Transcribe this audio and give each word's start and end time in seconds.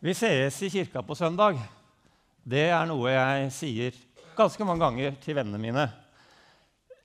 Vi 0.00 0.14
sees 0.16 0.56
i 0.64 0.70
kirka 0.72 1.02
på 1.04 1.12
søndag. 1.12 1.58
Det 2.40 2.70
er 2.72 2.86
noe 2.88 3.10
jeg 3.12 3.48
sier 3.52 3.96
ganske 4.32 4.64
mange 4.64 4.80
ganger 4.80 5.18
til 5.20 5.36
vennene 5.36 5.58
mine. 5.60 5.82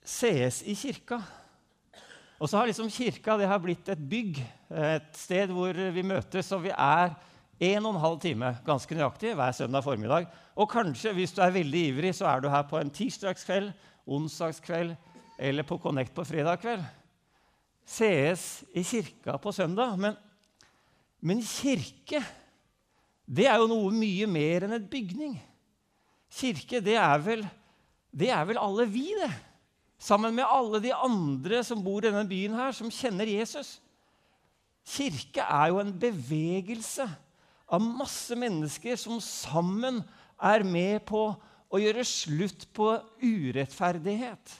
Sees 0.00 0.62
i 0.64 0.72
kirka. 0.72 1.18
Og 2.40 2.48
så 2.48 2.56
har 2.56 2.70
liksom 2.70 2.88
kirka 2.88 3.34
det 3.36 3.50
har 3.50 3.60
blitt 3.60 3.90
et 3.92 4.00
bygg, 4.00 4.40
et 4.72 5.10
sted 5.12 5.52
hvor 5.52 5.76
vi 5.76 6.04
møtes, 6.08 6.48
og 6.56 6.62
vi 6.64 6.72
er 6.72 7.12
en 7.68 7.84
og 7.84 7.90
en 7.90 8.00
halv 8.06 8.16
time 8.24 8.54
ganske 8.64 8.96
nøyaktig 8.96 9.34
hver 9.36 9.52
søndag 9.60 9.84
formiddag. 9.84 10.30
Og 10.56 10.70
kanskje, 10.72 11.12
hvis 11.20 11.36
du 11.36 11.42
er 11.44 11.52
veldig 11.52 11.84
ivrig, 11.90 12.14
så 12.16 12.30
er 12.32 12.40
du 12.40 12.48
her 12.48 12.64
på 12.64 12.80
en 12.80 12.94
tirsdagskveld, 12.96 13.74
onsdagskveld 14.08 14.96
eller 15.36 15.68
på 15.68 15.76
Connect 15.84 16.16
på 16.16 16.24
fredag 16.32 16.64
kveld. 16.64 16.88
Sees 17.84 18.64
i 18.72 18.80
kirka 18.80 19.36
på 19.36 19.52
søndag. 19.52 20.00
Men, 20.00 20.16
men 21.20 21.44
kirke 21.44 22.24
det 23.26 23.48
er 23.50 23.58
jo 23.58 23.68
noe 23.70 23.90
mye 23.94 24.28
mer 24.30 24.66
enn 24.66 24.76
et 24.76 24.88
bygning. 24.90 25.34
Kirke, 26.30 26.80
det 26.84 26.94
er 27.00 27.22
vel, 27.22 27.42
det 28.14 28.30
er 28.30 28.46
vel 28.46 28.60
alle 28.62 28.86
vi, 28.90 29.08
det. 29.18 29.32
Sammen 29.98 30.34
med 30.36 30.46
alle 30.46 30.80
de 30.84 30.92
andre 30.94 31.62
som 31.64 31.82
bor 31.82 32.04
i 32.04 32.10
denne 32.10 32.26
byen 32.28 32.54
her, 32.54 32.74
som 32.76 32.92
kjenner 32.92 33.26
Jesus. 33.26 33.78
Kirke 34.86 35.42
er 35.42 35.72
jo 35.72 35.80
en 35.82 35.94
bevegelse 35.98 37.08
av 37.66 37.82
masse 37.82 38.36
mennesker 38.38 38.98
som 39.00 39.18
sammen 39.24 40.02
er 40.38 40.62
med 40.62 41.02
på 41.08 41.24
å 41.66 41.80
gjøre 41.82 42.04
slutt 42.06 42.68
på 42.76 42.92
urettferdighet. 43.24 44.52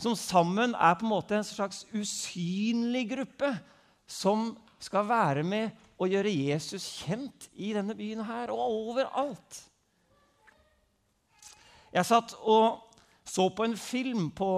Som 0.00 0.16
sammen 0.18 0.74
er 0.74 0.96
på 0.98 1.06
en 1.06 1.12
måte 1.14 1.38
en 1.38 1.46
slags 1.46 1.86
usynlig 1.92 3.06
gruppe 3.14 3.54
som 4.10 4.50
skal 4.80 5.06
være 5.08 5.44
med 5.46 5.70
å 6.00 6.08
gjøre 6.08 6.32
Jesus 6.32 6.86
kjent 7.02 7.50
i 7.52 7.74
denne 7.76 7.96
byen 7.96 8.22
her 8.24 8.52
og 8.54 8.62
overalt. 8.88 9.58
Jeg 11.90 12.06
satt 12.08 12.32
og 12.40 12.86
så 13.30 13.46
på 13.54 13.66
en 13.66 13.76
film 13.78 14.28
på 14.34 14.48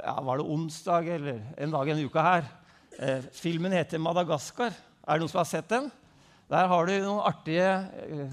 ja, 0.00 0.16
var 0.24 0.40
det 0.40 0.50
onsdag 0.50 1.08
eller 1.14 1.42
en 1.60 1.74
dag 1.74 1.90
en 1.92 2.04
uke 2.06 2.24
her. 2.24 2.46
Eh, 2.98 3.26
filmen 3.34 3.74
heter 3.76 4.00
'Madagaskar'. 4.02 4.74
Er 5.06 5.18
det 5.18 5.22
noen 5.22 5.30
som 5.30 5.42
har 5.42 5.50
sett 5.50 5.68
den? 5.68 5.90
Der 6.50 6.66
har 6.66 6.86
du 6.86 6.92
noen 7.04 7.22
artige 7.22 7.68
eh, 8.02 8.32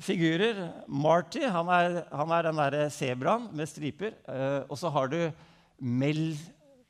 figurer. 0.00 0.60
Marty 0.86 1.40
han 1.46 1.68
er, 1.72 2.02
han 2.12 2.34
er 2.36 2.48
den 2.48 2.60
derre 2.60 2.90
sebraen 2.92 3.48
med 3.52 3.70
striper. 3.70 4.12
Eh, 4.28 4.60
og 4.68 4.76
så 4.76 4.92
har 4.92 5.08
du 5.08 5.30
Mel 5.78 6.36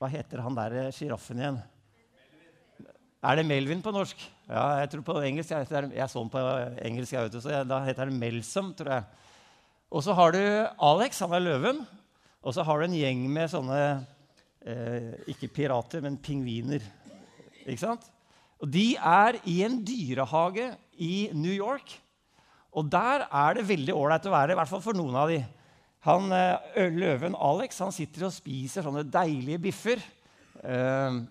Hva 0.02 0.10
heter 0.10 0.42
han 0.42 0.56
der 0.58 0.90
sjiraffen 0.90 1.38
igjen? 1.38 1.62
Er 3.22 3.38
det 3.38 3.46
Melvin 3.46 3.82
på 3.82 3.92
norsk? 3.94 4.18
Ja, 4.53 4.64
jeg 4.83 4.91
tror 4.92 5.05
på 5.06 5.14
engelsk. 5.25 5.55
Jeg, 5.55 5.91
jeg 5.97 6.12
så 6.12 6.20
den 6.20 6.31
på 6.33 6.41
engelsk, 6.84 7.14
jeg 7.14 7.25
vet 7.25 7.36
så 7.41 7.53
jeg, 7.55 7.69
da 7.70 7.78
heter 7.86 8.11
den 8.11 8.19
Melsom, 8.20 8.72
tror 8.77 8.91
jeg. 8.98 9.28
Og 9.92 10.03
så 10.05 10.12
har 10.17 10.34
du 10.34 10.42
Alex, 10.89 11.20
han 11.25 11.33
er 11.36 11.45
løven. 11.47 11.81
Og 12.42 12.53
så 12.53 12.64
har 12.67 12.80
du 12.80 12.84
en 12.84 12.97
gjeng 12.98 13.23
med 13.33 13.48
sånne 13.48 13.78
eh, 14.67 15.12
Ikke 15.33 15.48
pirater, 15.48 16.03
men 16.05 16.19
pingviner. 16.20 16.84
Ikke 17.64 17.80
sant? 17.80 18.05
Og 18.61 18.69
De 18.73 18.92
er 18.97 19.39
i 19.48 19.62
en 19.64 19.78
dyrehage 19.86 20.69
i 21.00 21.30
New 21.33 21.55
York. 21.55 21.95
Og 22.77 22.91
der 22.92 23.25
er 23.28 23.56
det 23.56 23.69
veldig 23.69 23.95
ålreit 23.97 24.28
å 24.28 24.34
være, 24.34 24.53
i 24.53 24.58
hvert 24.58 24.70
fall 24.70 24.84
for 24.84 24.97
noen 24.97 25.17
av 25.17 25.33
de. 25.33 25.39
Han, 26.08 26.28
eh, 26.34 26.91
Løven 26.92 27.39
Alex 27.41 27.80
han 27.80 27.95
sitter 27.95 28.28
og 28.28 28.36
spiser 28.36 28.84
sånne 28.84 29.06
deilige 29.08 29.62
biffer. 29.70 30.05
Eh, 30.61 31.23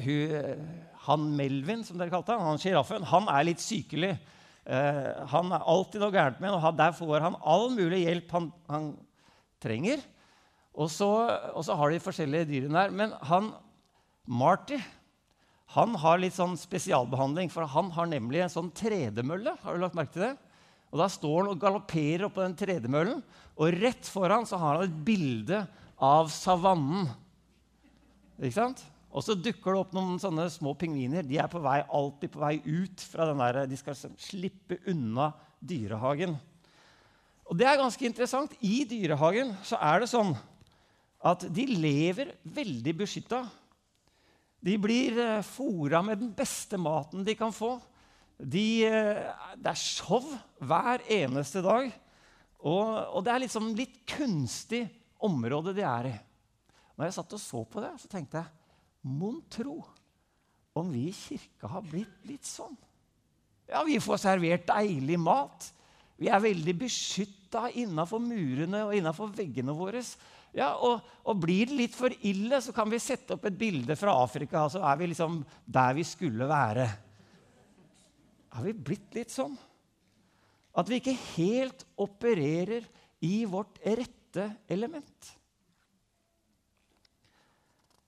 hun, 0.00 0.80
han 1.06 1.26
Melvin, 1.36 1.82
som 1.86 1.98
dere 1.98 2.12
kalte 2.12 2.36
han, 2.36 2.52
han 2.52 2.60
sjiraffen, 2.62 3.06
han 3.10 3.28
er 3.32 3.48
litt 3.48 3.62
sykelig. 3.62 4.14
Uh, 4.62 5.26
han 5.32 5.50
er 5.50 5.66
alltid 5.66 6.02
noe 6.04 6.14
gærent 6.14 6.38
med 6.38 6.54
og 6.54 6.76
Der 6.78 6.92
får 6.94 7.24
han 7.24 7.38
all 7.42 7.72
mulig 7.74 8.04
hjelp 8.04 8.30
han, 8.36 8.50
han 8.70 8.92
trenger. 9.62 10.02
Og 10.72 10.88
så, 10.88 11.08
og 11.52 11.64
så, 11.66 11.76
har 11.76 11.90
de 11.92 12.02
forskjellige 12.02 12.48
dyrene 12.52 12.78
der. 12.78 12.94
Men 12.94 13.14
han 13.28 13.50
Marty 14.30 14.78
han 15.72 15.94
har 15.96 16.20
litt 16.20 16.36
sånn 16.36 16.52
spesialbehandling, 16.60 17.48
for 17.48 17.64
han 17.64 17.88
har 17.94 18.08
nemlig 18.10 18.42
en 18.44 18.52
sånn 18.52 18.68
tredemølle. 18.76 19.54
Har 19.62 19.74
du 19.74 19.80
lagt 19.80 19.96
merke 19.96 20.12
til 20.12 20.26
det? 20.26 20.34
Og 20.92 21.00
Da 21.00 21.06
står 21.08 21.38
han 21.38 21.52
og 21.54 21.62
galopperer 21.62 22.26
oppå 22.26 22.42
den 22.44 22.56
tredemøllen, 22.58 23.22
og 23.56 23.78
rett 23.80 24.08
foran 24.12 24.44
så 24.48 24.58
har 24.60 24.76
han 24.76 24.90
et 24.90 24.98
bilde 25.06 25.62
av 25.96 26.28
savannen. 26.32 27.08
Ikke 28.36 28.58
sant? 28.58 28.84
Og 29.12 29.24
så 29.24 29.36
dukker 29.36 29.74
det 29.74 29.80
opp 29.82 29.92
noen 29.92 30.16
sånne 30.20 30.46
små 30.52 30.72
pingviner. 30.78 31.26
De 31.26 31.36
er 31.40 31.50
på 31.52 31.60
vei, 31.60 31.82
alltid 31.84 32.32
på 32.32 32.40
vei 32.40 32.54
ut 32.64 33.04
fra 33.12 33.28
den 33.28 33.42
der, 33.42 33.66
De 33.68 33.76
skal 33.76 33.98
slippe 34.16 34.80
unna 34.88 35.32
dyrehagen. 35.60 36.38
Og 37.44 37.58
det 37.60 37.66
er 37.68 37.80
ganske 37.80 38.06
interessant. 38.08 38.54
I 38.64 38.86
dyrehagen 38.88 39.52
så 39.68 39.76
er 39.84 40.00
det 40.00 40.08
sånn 40.12 40.32
at 41.22 41.44
de 41.52 41.66
lever 41.68 42.32
veldig 42.42 42.94
beskytta. 43.02 43.42
De 44.62 44.78
blir 44.80 45.18
eh, 45.20 45.44
fora 45.44 46.00
med 46.06 46.22
den 46.22 46.32
beste 46.34 46.78
maten 46.80 47.26
de 47.26 47.34
kan 47.38 47.52
få. 47.54 47.76
De, 48.38 48.64
eh, 48.86 49.20
det 49.58 49.74
er 49.74 49.78
show 49.78 50.24
hver 50.62 51.04
eneste 51.12 51.62
dag. 51.62 51.92
Og, 52.62 52.88
og 53.18 53.20
det 53.26 53.34
er 53.34 53.44
liksom 53.44 53.70
litt 53.76 54.00
kunstig 54.08 54.86
område 55.22 55.76
de 55.76 55.84
er 55.86 56.10
i. 56.14 56.16
Når 56.96 57.08
jeg 57.08 57.16
satt 57.18 57.36
og 57.36 57.42
så 57.42 57.62
på 57.68 57.82
det, 57.82 57.92
så 58.00 58.10
tenkte 58.10 58.40
jeg 58.40 58.61
Mon 59.02 59.40
tro 59.50 59.80
om 60.78 60.90
vi 60.92 61.08
i 61.10 61.14
kirka 61.16 61.68
har 61.68 61.84
blitt 61.84 62.26
litt 62.28 62.46
sånn? 62.46 62.76
Ja, 63.68 63.82
vi 63.86 63.98
får 64.02 64.20
servert 64.22 64.66
deilig 64.68 65.18
mat. 65.20 65.68
Vi 66.20 66.28
er 66.30 66.42
veldig 66.42 66.74
beskytta 66.84 67.66
innafor 67.82 68.22
murene 68.22 68.84
og 68.86 68.94
innafor 68.96 69.32
veggene 69.34 69.74
våre. 69.74 70.02
Ja, 70.54 70.74
og, 70.84 71.00
og, 71.24 71.38
blir 71.40 71.70
det 71.70 71.78
litt 71.78 71.96
for 71.96 72.12
ille, 72.28 72.60
så 72.60 72.74
kan 72.76 72.90
vi 72.92 73.00
sette 73.02 73.34
opp 73.34 73.46
et 73.48 73.58
bilde 73.58 73.96
fra 73.96 74.14
Afrika, 74.20 74.66
og 74.66 74.74
så 74.74 74.82
er 74.84 74.98
vi 75.00 75.08
liksom 75.10 75.40
der 75.64 75.96
vi 75.96 76.04
skulle 76.06 76.48
være. 76.50 76.86
Har 78.52 78.66
vi 78.68 78.74
blitt 78.76 79.16
litt 79.16 79.32
sånn? 79.32 79.54
At 80.76 80.88
vi 80.88 81.00
ikke 81.00 81.16
helt 81.34 81.86
opererer 82.00 82.84
i 83.24 83.44
vårt 83.48 83.80
rette 83.82 84.50
element. 84.72 85.32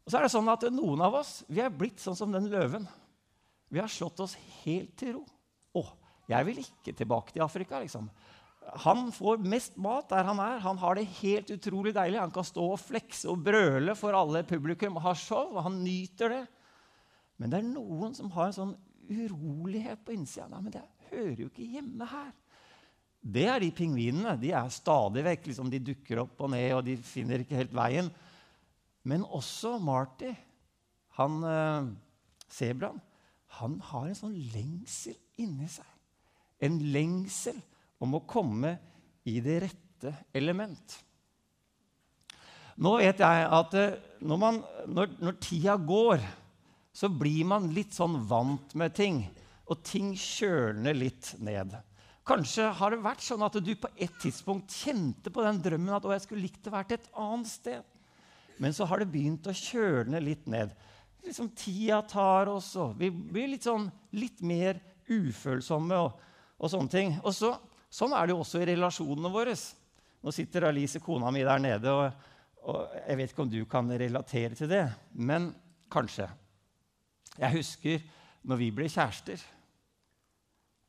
Og 0.04 0.12
så 0.12 0.19
er 0.19 0.26
det 0.26 0.34
sånn 0.34 0.53
at 0.53 0.66
Noen 0.72 1.03
av 1.04 1.16
oss 1.22 1.38
vi 1.48 1.62
er 1.65 1.72
blitt 1.72 2.03
sånn 2.03 2.16
som 2.19 2.32
den 2.32 2.50
løven. 2.53 2.84
Vi 3.72 3.81
har 3.81 3.91
slått 3.91 4.20
oss 4.22 4.37
helt 4.62 4.92
til 5.00 5.16
ro. 5.16 5.25
Å, 5.75 5.84
jeg 6.31 6.47
vil 6.48 6.60
ikke 6.62 6.94
tilbake 6.97 7.34
til 7.34 7.44
Afrika. 7.44 7.81
liksom. 7.82 8.10
Han 8.84 9.09
får 9.12 9.42
mest 9.44 9.76
mat 9.81 10.09
der 10.12 10.28
han 10.28 10.41
er. 10.41 10.60
Han 10.65 10.78
har 10.81 10.97
det 10.97 11.09
helt 11.20 11.50
utrolig 11.53 11.94
deilig. 11.97 12.20
Han 12.20 12.34
kan 12.34 12.47
stå 12.47 12.69
og 12.75 12.81
flekse 12.81 13.28
og 13.32 13.42
brøle 13.44 13.97
for 13.98 14.16
alle 14.16 14.44
publikum 14.47 15.00
og 15.00 15.09
ha 15.09 15.15
show. 15.19 15.56
og 15.56 15.65
Han 15.66 15.82
nyter 15.84 16.32
det. 16.36 16.44
Men 17.41 17.50
det 17.50 17.60
er 17.60 17.72
noen 17.72 18.15
som 18.16 18.31
har 18.36 18.50
en 18.50 18.56
sånn 18.56 18.76
urolighet 19.10 20.04
på 20.04 20.15
innsida. 20.15 20.47
Nei, 20.53 20.62
men 20.65 20.76
det 20.76 20.84
hører 21.10 21.44
jo 21.44 21.50
ikke 21.50 21.72
hjemme 21.75 22.09
her. 22.09 22.31
Det 23.25 23.47
er 23.48 23.60
de 23.65 23.72
pingvinene. 23.75 24.36
De 24.41 24.53
er 24.53 24.72
stadig 24.72 25.25
vekk. 25.26 25.50
Liksom, 25.50 25.72
de 25.72 25.82
dukker 25.91 26.22
opp 26.25 26.44
og 26.44 26.53
ned, 26.54 26.71
og 26.76 26.84
de 26.86 26.97
finner 27.04 27.44
ikke 27.44 27.59
helt 27.59 27.75
veien. 27.76 28.12
Men 29.04 29.25
også 29.25 29.76
Marty, 29.82 30.32
han 31.19 31.42
eh, 31.47 31.91
sebraen, 32.50 33.00
han 33.60 33.78
har 33.91 34.09
en 34.09 34.19
sånn 34.19 34.37
lengsel 34.54 35.16
inni 35.42 35.69
seg. 35.70 35.87
En 36.65 36.81
lengsel 36.94 37.59
om 38.03 38.16
å 38.16 38.25
komme 38.26 38.75
i 39.28 39.38
det 39.44 39.60
rette 39.66 40.15
element. 40.37 40.97
Nå 42.82 42.97
vet 42.98 43.20
jeg 43.22 43.47
at 43.59 43.76
eh, 43.78 43.98
når, 44.24 44.41
man, 44.41 44.60
når, 44.91 45.15
når 45.22 45.39
tida 45.42 45.77
går, 45.78 46.24
så 46.95 47.10
blir 47.10 47.47
man 47.50 47.71
litt 47.74 47.95
sånn 47.95 48.21
vant 48.28 48.74
med 48.78 48.95
ting. 48.97 49.22
Og 49.71 49.80
ting 49.86 50.12
kjølner 50.18 50.97
litt 50.97 51.34
ned. 51.42 51.74
Kanskje 52.24 52.71
har 52.78 52.92
det 52.92 53.04
vært 53.04 53.24
sånn 53.24 53.45
at 53.45 53.57
du 53.60 53.72
på 53.77 53.91
et 54.00 54.12
tidspunkt 54.22 54.72
kjente 54.72 55.33
på 55.33 55.45
den 55.45 55.60
drømmen 55.65 55.92
at 55.97 56.07
å, 56.07 56.12
jeg 56.15 56.24
skulle 56.24 56.47
likt 56.47 56.71
å 56.71 56.74
være 56.74 56.97
et 56.97 57.10
annet 57.21 57.50
sted. 57.50 57.94
Men 58.62 58.74
så 58.77 58.86
har 58.86 59.03
det 59.03 59.10
begynt 59.10 59.47
å 59.51 59.54
kjølne 59.56 60.21
litt 60.22 60.47
ned. 60.51 60.74
Liksom 61.24 61.51
Tida 61.56 62.03
tar 62.06 62.51
oss, 62.53 62.74
og 62.80 62.98
vi 63.01 63.09
blir 63.10 63.48
litt, 63.51 63.66
sånn, 63.66 63.89
litt 64.15 64.42
mer 64.45 64.78
ufølsomme. 65.09 65.98
og, 65.98 66.21
og 66.59 66.71
sånne 66.71 66.92
ting. 66.92 67.16
Og 67.24 67.34
så, 67.34 67.54
Sånn 67.95 68.10
er 68.16 68.27
det 68.27 68.34
jo 68.34 68.41
også 68.42 68.59
i 68.59 68.71
relasjonene 68.72 69.30
våre. 69.30 69.53
Nå 70.24 70.33
sitter 70.34 70.66
Alice, 70.66 70.98
kona 70.98 71.30
mi, 71.30 71.45
der 71.47 71.60
nede, 71.62 71.92
og, 71.95 72.30
og 72.66 72.97
jeg 73.04 73.18
vet 73.21 73.34
ikke 73.34 73.45
om 73.45 73.53
du 73.53 73.60
kan 73.71 73.92
relatere 74.01 74.59
til 74.59 74.71
det, 74.72 74.86
men 75.15 75.53
kanskje. 75.92 76.27
Jeg 77.39 77.54
husker 77.54 78.03
når 78.42 78.60
vi 78.60 78.71
ble 78.74 78.89
kjærester. 78.91 79.45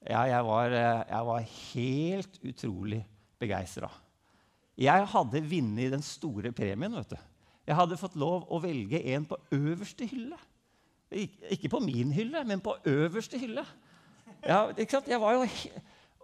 Ja, 0.06 0.24
jeg 0.30 0.42
var, 0.48 0.74
jeg 0.74 1.30
var 1.30 1.46
helt 1.52 2.42
utrolig 2.46 3.04
begeistra. 3.42 3.92
Jeg 4.76 5.06
hadde 5.14 5.46
vunnet 5.46 5.94
den 5.94 6.04
store 6.06 6.52
premien. 6.58 6.98
vet 6.98 7.14
du. 7.14 7.18
Jeg 7.66 7.78
hadde 7.80 7.98
fått 7.98 8.18
lov 8.20 8.46
å 8.54 8.60
velge 8.62 9.02
en 9.16 9.26
på 9.26 9.40
øverste 9.56 10.06
hylle. 10.10 10.38
Ikke 11.54 11.72
på 11.72 11.82
min 11.82 12.12
hylle, 12.14 12.44
men 12.46 12.62
på 12.62 12.76
øverste 12.90 13.40
hylle. 13.42 13.66
Ja? 14.46 14.68
Jeg 14.78 15.22
var 15.22 15.38
jo, 15.38 15.48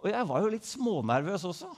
og 0.02 0.10
jeg 0.10 0.28
var 0.28 0.44
jo 0.44 0.52
litt 0.52 0.68
smånervøs 0.68 1.46
også. 1.50 1.70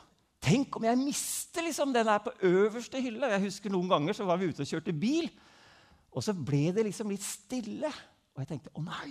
Tenk 0.44 0.76
om 0.76 0.84
jeg 0.84 1.00
mister 1.00 1.64
liksom, 1.64 1.92
den 1.94 2.04
der 2.04 2.20
på 2.20 2.34
øverste 2.44 3.00
hylle. 3.00 3.30
Jeg 3.32 3.46
husker 3.46 3.72
Noen 3.72 3.88
ganger 3.88 4.16
så 4.16 4.26
var 4.28 4.40
vi 4.40 4.50
ute 4.52 4.64
og 4.64 4.68
kjørte 4.68 4.92
bil, 4.92 5.30
og 6.12 6.24
så 6.24 6.34
ble 6.36 6.66
det 6.76 6.84
liksom 6.90 7.12
litt 7.12 7.24
stille. 7.24 7.88
Og 8.34 8.42
jeg 8.42 8.50
tenkte 8.50 8.72
å 8.76 8.82
nei, 8.84 9.08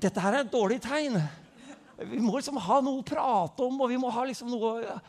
dette 0.00 0.22
her 0.22 0.38
er 0.38 0.46
et 0.46 0.52
dårlig 0.52 0.78
tegn. 0.80 1.18
Vi 2.08 2.20
må 2.24 2.38
liksom 2.38 2.56
ha 2.62 2.78
noe 2.80 3.02
å 3.02 3.04
prate 3.06 3.66
om, 3.66 3.82
og 3.82 3.90
vi 3.92 3.98
må 4.00 4.12
ha 4.14 4.24
liksom 4.28 4.48
noe 4.54 5.00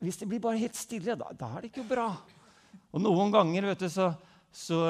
Hvis 0.00 0.16
det 0.16 0.28
blir 0.28 0.40
bare 0.40 0.60
helt 0.60 0.76
stille, 0.76 1.12
da, 1.16 1.28
da 1.36 1.48
er 1.56 1.64
det 1.64 1.70
ikke 1.72 1.84
bra. 1.88 2.06
Og 2.90 3.02
noen 3.04 3.32
ganger 3.34 3.70
vet 3.70 3.84
du, 3.84 3.88
så, 3.92 4.10
så, 4.50 4.80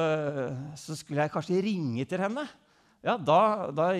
så 0.79 0.97
skulle 0.97 1.27
jeg 1.27 1.33
kanskje 1.35 1.63
ringe 1.65 2.07
til 2.09 2.23
henne. 2.23 2.47
Ja, 3.01 3.17
Da, 3.17 3.71
da 3.73 3.93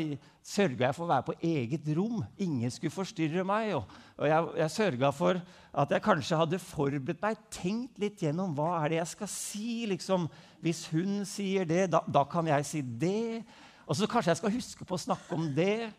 sørga 0.45 0.89
jeg 0.89 0.97
for 0.97 1.07
å 1.07 1.11
være 1.11 1.27
på 1.31 1.37
eget 1.47 1.87
rom. 1.97 2.21
Ingen 2.41 2.73
skulle 2.73 2.93
forstyrre 2.93 3.45
meg. 3.49 3.73
Og, 3.79 3.89
og 4.21 4.29
jeg, 4.29 4.49
jeg 4.61 4.75
sørga 4.75 5.13
for 5.17 5.41
at 5.71 5.95
jeg 5.95 6.05
kanskje 6.05 6.41
hadde 6.41 6.61
forberedt 6.61 7.23
meg, 7.25 7.41
tenkt 7.53 8.01
litt 8.03 8.21
gjennom 8.21 8.53
hva 8.57 8.75
er 8.83 8.93
det 8.93 9.01
jeg 9.01 9.13
skal 9.15 9.33
si. 9.33 9.71
liksom. 9.89 10.29
Hvis 10.65 10.85
hun 10.93 11.23
sier 11.29 11.69
det, 11.69 11.87
da, 11.95 12.03
da 12.05 12.27
kan 12.29 12.49
jeg 12.51 12.69
si 12.69 12.85
det. 12.85 13.41
Og 13.89 13.97
så 13.97 14.09
kanskje 14.11 14.35
jeg 14.35 14.43
skal 14.43 14.57
huske 14.59 14.87
på 14.87 14.97
å 14.97 15.05
snakke 15.07 15.37
om 15.37 15.49
det. 15.57 15.91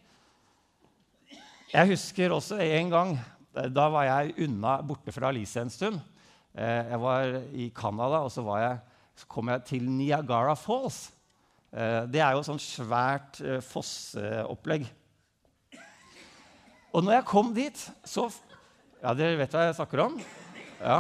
Jeg 1.71 1.93
husker 1.93 2.33
også 2.35 2.57
en 2.59 2.89
gang 2.91 3.11
Da 3.51 3.85
var 3.91 4.03
jeg 4.03 4.33
unna 4.45 4.77
borte 4.83 5.11
fra 5.15 5.29
Alice 5.31 5.59
en 5.59 5.71
stund. 5.71 5.97
Eh, 6.51 6.89
jeg 6.91 6.99
var 6.99 7.37
i 7.55 7.71
Canada, 7.75 8.17
og 8.25 8.31
så, 8.31 8.41
jeg, 8.59 8.77
så, 9.15 9.25
kom 9.31 9.49
jeg 9.53 9.63
til 9.69 9.83
Niagara 9.89 10.53
Falls. 10.59 11.11
Eh, 11.71 12.07
det 12.11 12.19
er 12.19 12.31
jo 12.35 12.43
sånn 12.43 12.59
svært 12.59 13.39
eh, 13.43 13.61
fosseopplegg. 13.63 14.83
Og 16.91 17.03
når 17.05 17.13
jeg 17.19 17.29
kom 17.31 17.53
dit, 17.55 17.91
så 18.03 18.29
Ja, 19.01 19.13
dere 19.17 19.37
vet 19.39 19.53
hva 19.55 19.61
jeg 19.65 19.75
snakker 19.79 19.99
om? 20.03 20.13
Ja. 20.77 20.99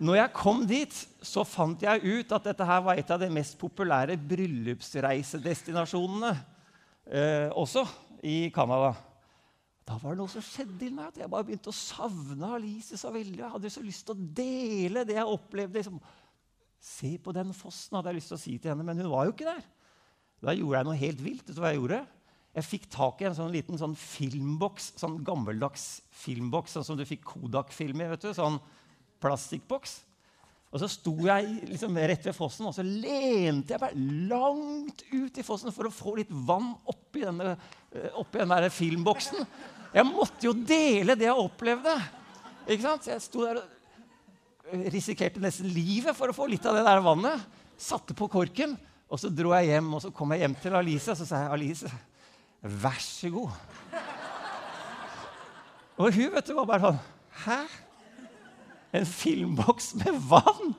Når 0.00 0.14
jeg 0.16 0.32
kom 0.32 0.66
dit, 0.68 1.08
så 1.20 1.44
fant 1.44 1.82
jeg 1.84 2.00
ut 2.00 2.32
at 2.32 2.44
dette 2.48 2.64
her 2.64 2.80
var 2.86 2.96
et 2.96 3.10
av 3.12 3.20
de 3.20 3.28
mest 3.32 3.58
populære 3.60 4.16
bryllupsreisedestinasjonene 4.16 6.32
eh, 7.10 7.50
også 7.52 7.84
i 8.24 8.50
Canada. 8.54 8.94
Da 9.86 9.96
var 10.02 10.16
det 10.16 10.18
noe 10.18 10.32
som 10.32 10.42
skjedde 10.42 10.88
i 10.88 10.90
meg. 10.90 11.12
at 11.12 11.20
Jeg 11.20 11.30
bare 11.30 11.46
begynte 11.46 11.70
å 11.70 11.76
savne 11.76 12.48
Alice 12.56 12.98
så 12.98 13.12
veldig. 13.14 13.38
Jeg 13.38 13.52
hadde 13.52 13.70
så 13.70 13.82
lyst 13.84 14.06
til 14.08 14.16
å 14.16 14.28
dele 14.40 15.04
det 15.06 15.14
jeg 15.14 15.34
opplevde. 15.36 15.78
Liksom. 15.78 16.00
Se 16.82 17.12
på 17.22 17.34
den 17.36 17.54
fossen, 17.54 17.94
hadde 17.94 18.10
jeg 18.10 18.18
lyst 18.18 18.32
til 18.32 18.38
å 18.38 18.42
si 18.42 18.56
til 18.58 18.72
henne, 18.72 18.86
men 18.86 18.98
hun 19.02 19.12
var 19.12 19.28
jo 19.28 19.34
ikke 19.36 19.46
der. 19.46 19.62
Da 20.42 20.54
gjorde 20.56 20.80
jeg 20.80 20.88
noe 20.88 21.00
helt 21.04 21.22
vilt. 21.22 21.46
Vet 21.46 21.54
du 21.54 21.62
hva 21.62 21.72
Jeg 21.72 21.80
gjorde? 21.80 22.02
Jeg 22.56 22.64
fikk 22.64 22.88
tak 22.88 23.20
i 23.20 23.28
en 23.28 23.36
sånn 23.36 23.52
liten 23.52 23.76
sånn 23.76 23.94
filmboks, 24.00 24.94
sånn 24.96 25.18
gammeldags 25.24 26.00
filmboks, 26.24 26.72
sånn 26.72 26.86
som 26.88 26.96
du 26.96 27.04
fikk 27.04 27.26
Kodak-film 27.28 28.00
i. 28.00 28.08
vet 28.14 28.24
du, 28.24 28.30
sånn 28.32 28.56
plastikkboks. 29.20 29.98
Og 30.72 30.80
så 30.82 30.88
sto 30.90 31.12
jeg 31.28 31.68
liksom 31.70 31.96
rett 32.00 32.24
ved 32.26 32.34
fossen 32.36 32.66
og 32.68 32.74
så 32.74 32.82
lente 32.84 33.74
jeg 33.74 33.80
meg 33.80 34.00
langt 34.32 35.04
ut 35.12 35.38
i 35.38 35.44
fossen 35.46 35.72
for 35.72 35.88
å 35.88 35.94
få 35.94 36.16
litt 36.18 36.32
vann 36.32 36.72
oppi, 36.90 37.22
denne, 37.22 37.54
eh, 37.92 38.08
oppi 38.18 38.42
den 38.42 38.52
der 38.52 38.68
filmboksen. 38.72 39.46
Jeg 39.94 40.08
måtte 40.08 40.48
jo 40.48 40.52
dele 40.56 41.16
det 41.18 41.28
jeg 41.28 41.46
opplevde. 41.46 41.94
Ikke 42.66 42.82
sant? 42.82 43.06
Så 43.06 43.14
Jeg 43.14 43.24
sto 43.24 43.46
der 43.46 43.62
og 43.62 43.72
risikerte 44.90 45.38
nesten 45.42 45.68
livet 45.70 46.16
for 46.18 46.30
å 46.30 46.34
få 46.34 46.48
litt 46.50 46.64
av 46.66 46.74
det 46.78 46.84
der 46.86 47.04
vannet. 47.04 47.42
Satte 47.78 48.16
på 48.16 48.26
korken, 48.32 48.74
og 49.06 49.20
så 49.20 49.30
dro 49.30 49.52
jeg 49.54 49.70
hjem. 49.70 49.92
Og 49.94 50.02
så 50.02 50.10
kom 50.14 50.34
jeg 50.34 50.42
hjem 50.42 50.56
til 50.62 50.78
Alice, 50.78 51.10
og 51.12 51.18
så 51.20 51.26
sa 51.28 51.42
jeg, 51.44 51.52
'Alice, 51.52 51.92
vær 52.62 53.00
så 53.00 53.30
god'. 53.30 53.58
Og 55.96 56.12
hun 56.12 56.32
vet 56.32 56.46
du, 56.46 56.54
var 56.54 56.66
bare 56.68 56.80
sånn 56.80 56.98
Hæ? 57.46 57.60
En 58.92 59.06
filmboks 59.06 59.94
med 59.94 60.18
vann! 60.28 60.74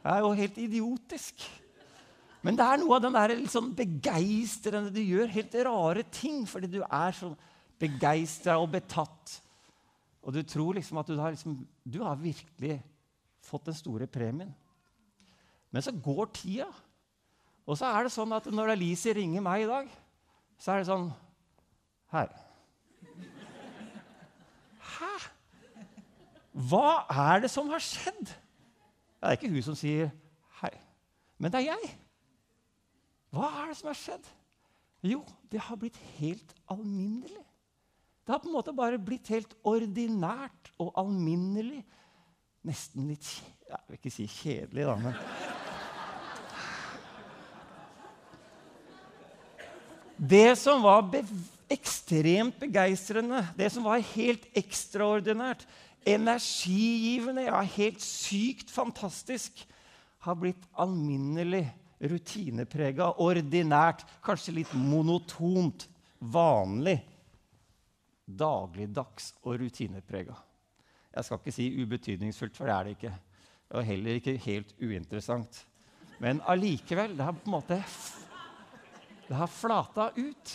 Det 0.00 0.12
er 0.12 0.20
jo 0.24 0.30
helt 0.32 0.58
idiotisk. 0.58 1.42
Men 2.42 2.56
det 2.56 2.64
er 2.64 2.80
noe 2.80 2.96
av 2.96 3.02
den 3.04 3.16
der 3.16 3.34
sånn 3.52 3.74
begeistrende 3.76 4.92
Du 4.94 5.00
gjør 5.02 5.28
helt 5.34 5.54
rare 5.66 6.04
ting 6.14 6.46
fordi 6.48 6.70
du 6.72 6.80
er 6.82 7.12
så 7.12 7.34
begeistra 7.80 8.58
og 8.60 8.70
betatt. 8.74 9.38
Og 10.20 10.34
du 10.36 10.42
tror 10.44 10.76
liksom 10.76 11.00
at 11.00 11.08
du 11.08 11.16
har, 11.18 11.32
liksom, 11.32 11.56
du 11.84 12.02
har 12.04 12.20
virkelig 12.20 12.76
fått 13.44 13.70
den 13.70 13.76
store 13.76 14.06
premien. 14.10 14.52
Men 15.70 15.82
så 15.82 15.94
går 15.94 16.30
tida. 16.34 16.68
Og 17.64 17.78
så 17.78 17.88
er 17.88 18.04
det 18.04 18.12
sånn 18.12 18.32
at 18.34 18.48
når 18.52 18.74
Alice 18.74 19.12
ringer 19.14 19.44
meg 19.44 19.64
i 19.64 19.70
dag, 19.70 19.90
så 20.60 20.74
er 20.74 20.82
det 20.82 20.90
sånn 20.90 21.10
Her. 22.10 22.32
Hæ? 24.82 25.10
Hva 26.70 27.04
er 27.30 27.44
det 27.44 27.50
som 27.52 27.68
har 27.70 27.78
skjedd? 27.84 28.32
Det 29.20 29.28
er 29.28 29.36
ikke 29.36 29.50
hun 29.52 29.62
som 29.62 29.76
sier 29.78 30.10
'hei', 30.58 30.80
men 31.38 31.52
det 31.52 31.60
er 31.60 31.68
jeg. 31.70 31.92
Hva 33.30 33.46
er 33.62 33.68
det 33.70 33.76
som 33.78 33.92
har 33.92 33.94
skjedd? 34.00 34.26
Jo, 35.06 35.22
det 35.52 35.60
har 35.60 35.76
blitt 35.76 35.96
helt 36.18 36.54
alminnelig. 36.68 37.44
Det 38.24 38.32
har 38.34 38.42
på 38.42 38.50
en 38.50 38.56
måte 38.56 38.74
bare 38.76 38.98
blitt 39.00 39.30
helt 39.32 39.54
ordinært 39.66 40.72
og 40.80 40.92
alminnelig. 41.00 41.82
Nesten 42.66 43.08
litt 43.08 43.24
Jeg 43.70 43.78
vil 43.86 43.96
ikke 44.00 44.10
si 44.12 44.26
kjedelig, 44.26 44.84
da, 44.88 44.96
men 44.98 45.14
Det 50.20 50.58
som 50.58 50.82
var 50.84 51.06
be 51.08 51.22
ekstremt 51.70 52.58
begeistrende, 52.60 53.44
det 53.56 53.70
som 53.72 53.86
var 53.86 54.02
helt 54.12 54.42
ekstraordinært, 54.58 55.62
energigivende, 56.04 57.46
ja, 57.46 57.60
helt 57.76 58.02
sykt 58.02 58.72
fantastisk, 58.74 59.62
har 60.20 60.36
blitt 60.36 60.66
alminnelig, 60.76 61.64
rutineprega, 62.00 63.14
ordinært, 63.20 64.04
kanskje 64.24 64.58
litt 64.58 64.72
monotont, 64.76 65.86
vanlig, 66.20 66.98
dagligdags 68.38 69.32
og 69.42 69.58
rutineprega. 69.62 70.36
Jeg 71.10 71.26
skal 71.26 71.40
ikke 71.40 71.54
si 71.54 71.68
ubetydningsfullt, 71.82 72.56
for 72.56 72.70
det 72.70 72.74
er 72.74 72.86
det 72.86 72.96
ikke. 72.96 73.12
Og 73.74 73.86
heller 73.86 74.18
ikke 74.18 74.38
helt 74.44 74.74
uinteressant. 74.82 75.64
Men 76.20 76.42
allikevel, 76.50 77.16
det 77.16 77.24
har 77.26 77.36
på 77.36 77.48
en 77.48 77.56
måte 77.56 77.80
det 79.30 79.36
har 79.38 79.46
flata 79.46 80.08
ut. 80.16 80.52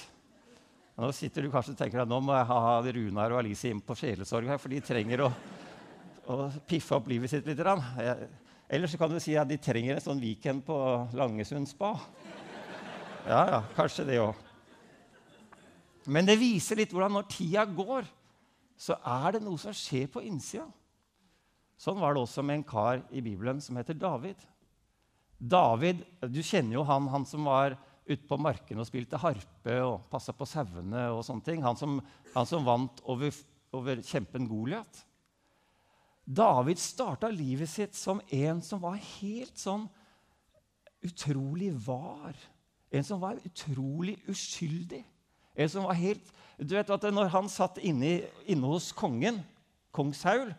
Nå 1.00 1.12
sitter 1.15 1.46
du 1.46 1.51
kanskje 1.51 1.72
og 1.72 1.77
tenker 1.79 2.01
at 2.03 2.10
nå 2.12 2.17
må 2.24 2.36
jeg 2.36 2.48
ha 2.50 2.74
Runar 2.98 3.32
og 3.32 3.39
Alice 3.39 3.70
inn 3.72 3.79
på 3.84 3.96
sjelesorg 3.96 4.50
her, 4.51 4.60
for 4.60 4.72
de 4.72 4.82
trenger 4.84 5.24
å, 5.24 5.29
å 6.27 6.38
piffe 6.67 6.96
opp 6.98 7.08
livet 7.08 7.32
sitt 7.32 7.48
litt. 7.48 7.63
Eller 7.63 8.91
så 8.91 9.00
kan 9.00 9.12
du 9.12 9.20
si 9.24 9.38
at 9.39 9.48
de 9.48 9.60
trenger 9.63 9.96
en 9.96 10.03
sånn 10.03 10.20
weekend 10.20 10.65
på 10.67 10.75
Langesund 11.15 11.72
spa. 11.72 11.94
Ja, 13.25 13.39
ja, 13.53 13.62
kanskje 13.77 14.08
det 14.12 14.20
òg. 14.24 14.45
Men 16.12 16.27
det 16.27 16.38
viser 16.39 16.79
litt 16.79 16.93
hvordan 16.93 17.15
når 17.17 17.29
tida 17.31 17.65
går, 17.65 18.07
så 18.77 18.97
er 19.00 19.35
det 19.35 19.43
noe 19.45 19.59
som 19.62 19.74
skjer 19.75 20.09
på 20.12 20.24
innsida. 20.25 20.67
Sånn 21.79 22.00
var 22.00 22.15
det 22.15 22.24
også 22.24 22.43
med 22.45 22.59
en 22.59 22.67
kar 22.67 23.01
i 23.12 23.24
Bibelen 23.24 23.59
som 23.63 23.77
heter 23.79 23.97
David. 24.00 24.39
David, 25.38 26.03
Du 26.31 26.41
kjenner 26.43 26.77
jo 26.77 26.85
han, 26.88 27.09
han 27.12 27.25
som 27.27 27.47
var 27.47 27.75
ute 28.05 28.24
på 28.29 28.38
markene 28.39 28.83
og 28.83 28.88
spilte 28.88 29.19
harpe 29.19 29.75
og 29.83 30.05
passa 30.12 30.33
på 30.35 30.47
sauene 30.47 31.09
og 31.12 31.24
sånne 31.25 31.45
ting. 31.45 31.63
Han 31.65 31.77
som, 31.79 32.00
han 32.35 32.47
som 32.47 32.65
vant 32.67 33.01
over, 33.12 33.33
over 33.75 34.01
kjempen 34.05 34.47
Goliat. 34.47 35.01
David 36.25 36.81
starta 36.81 37.29
livet 37.29 37.69
sitt 37.69 37.97
som 37.97 38.21
en 38.33 38.62
som 38.65 38.81
var 38.81 38.97
helt 38.97 39.57
sånn 39.62 39.85
utrolig 41.05 41.74
var. 41.85 42.33
En 42.89 43.05
som 43.05 43.21
var 43.21 43.41
utrolig 43.45 44.17
uskyldig. 44.31 45.03
En 45.55 45.71
som 45.71 45.88
var 45.88 45.97
helt, 46.00 46.31
du 46.59 46.75
vet 46.75 46.89
at 46.91 47.07
Når 47.12 47.31
han 47.33 47.50
satt 47.51 47.79
inne, 47.83 48.25
inne 48.47 48.71
hos 48.71 48.91
kongen, 48.95 49.41
kong 49.95 50.13
Saul, 50.15 50.53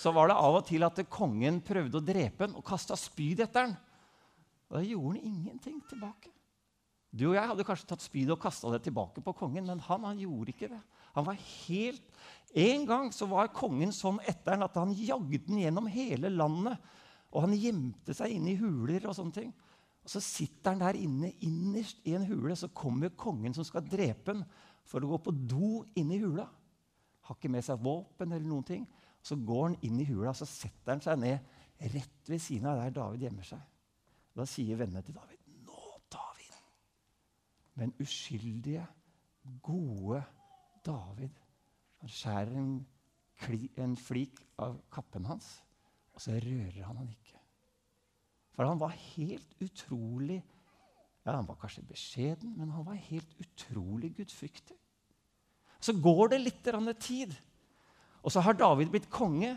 så 0.00 0.12
var 0.14 0.30
det 0.30 0.38
av 0.38 0.58
og 0.58 0.66
til 0.66 0.82
at 0.86 0.98
kongen 1.12 1.60
prøvde 1.62 1.98
å 1.98 2.04
drepe 2.04 2.46
ham 2.46 2.56
og 2.58 2.66
kasta 2.66 2.96
spyd 2.98 3.44
etter 3.44 3.68
ham. 3.68 3.74
Da 4.70 4.82
gjorde 4.84 5.18
han 5.18 5.26
ingenting 5.28 5.80
tilbake. 5.90 6.30
Du 7.10 7.26
og 7.32 7.34
jeg 7.34 7.50
hadde 7.50 7.66
kanskje 7.66 7.88
tatt 7.90 8.04
spydet 8.04 8.36
og 8.36 8.42
kasta 8.42 8.70
det 8.70 8.84
tilbake 8.86 9.22
på 9.24 9.34
kongen, 9.34 9.66
men 9.66 9.82
han, 9.82 10.04
han, 10.06 10.18
gjorde 10.22 10.54
ikke 10.54 10.70
det. 10.70 10.80
Han 11.16 11.26
var 11.26 11.40
helt... 11.66 12.06
En 12.50 12.82
gang 12.82 13.12
så 13.14 13.28
var 13.30 13.52
kongen 13.54 13.92
sånn 13.94 14.16
etter 14.26 14.56
ham 14.56 14.64
at 14.66 14.74
han 14.78 14.94
jagde 14.98 15.38
den 15.46 15.60
gjennom 15.62 15.86
hele 15.90 16.32
landet. 16.34 16.80
Og 17.30 17.44
han 17.44 17.52
gjemte 17.54 18.14
seg 18.16 18.34
inne 18.34 18.50
i 18.54 18.58
huler 18.58 19.06
og 19.06 19.14
sånne 19.14 19.36
ting. 19.36 19.52
Så 20.10 20.22
sitter 20.24 20.74
han 20.74 20.82
der 20.82 20.98
inne 20.98 21.30
innerst 21.46 22.00
i 22.08 22.16
en 22.18 22.26
hule, 22.26 22.56
så 22.58 22.72
kommer 22.74 23.12
kongen 23.14 23.54
som 23.54 23.66
skal 23.66 23.86
drepe 23.86 24.34
han 24.34 24.42
for 24.88 25.04
å 25.04 25.12
gå 25.12 25.20
på 25.26 25.34
do 25.52 25.84
inne 26.00 26.16
i 26.16 26.22
hula. 26.22 26.48
Har 27.28 27.38
ikke 27.38 27.52
med 27.52 27.62
seg 27.62 27.82
våpen 27.84 28.32
eller 28.32 28.48
noen 28.48 28.66
ting. 28.66 28.88
Så 29.22 29.36
går 29.38 29.68
han 29.68 29.78
inn 29.86 30.00
i 30.02 30.08
hula, 30.08 30.32
så 30.34 30.48
setter 30.48 30.96
han 30.96 31.04
seg 31.04 31.20
ned 31.22 31.92
rett 31.94 32.32
ved 32.32 32.42
siden 32.42 32.72
av 32.72 32.80
der 32.80 32.96
David 32.96 33.28
gjemmer 33.28 33.46
seg. 33.46 33.62
Da 34.34 34.46
sier 34.48 34.80
vennene 34.80 35.04
til 35.04 35.14
David 35.14 35.40
men 37.80 37.94
uskyldige 38.00 38.86
gode 39.62 40.22
David. 40.86 41.32
Han 42.00 42.12
skjærer 42.12 42.58
en, 42.60 42.74
en 43.80 43.96
flik 43.96 44.42
av 44.60 44.76
kappen 44.92 45.24
hans, 45.24 45.48
og 46.12 46.20
så 46.20 46.36
rører 46.44 46.82
han 46.84 47.00
han 47.00 47.08
ikke. 47.08 47.39
For 48.60 48.68
han 48.68 48.76
var 48.76 48.92
helt 48.92 49.54
utrolig 49.64 50.42
ja, 51.24 51.32
Han 51.32 51.46
var 51.48 51.56
kanskje 51.62 51.86
beskjeden, 51.88 52.50
men 52.58 52.68
han 52.74 52.84
var 52.84 52.98
helt 53.06 53.30
utrolig 53.40 54.10
gudfryktig. 54.18 54.76
Så 55.80 55.94
går 55.96 56.34
det 56.34 56.40
litt 56.42 56.68
tid, 57.00 57.32
og 58.20 58.32
så 58.32 58.42
har 58.44 58.58
David 58.58 58.90
blitt 58.92 59.08
konge. 59.08 59.54